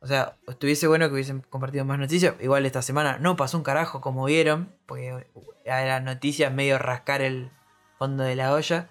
[0.00, 2.34] O sea, estuviese bueno que hubiesen compartido más noticias.
[2.40, 4.72] Igual esta semana no pasó un carajo, como vieron.
[4.86, 5.26] Porque
[5.64, 7.50] era noticias medio rascar el
[7.98, 8.88] fondo de la olla.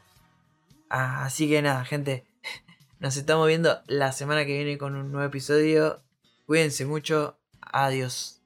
[0.89, 2.25] Ah, así que nada, gente.
[2.99, 6.03] Nos estamos viendo la semana que viene con un nuevo episodio.
[6.45, 7.39] Cuídense mucho.
[7.59, 8.36] Adiós.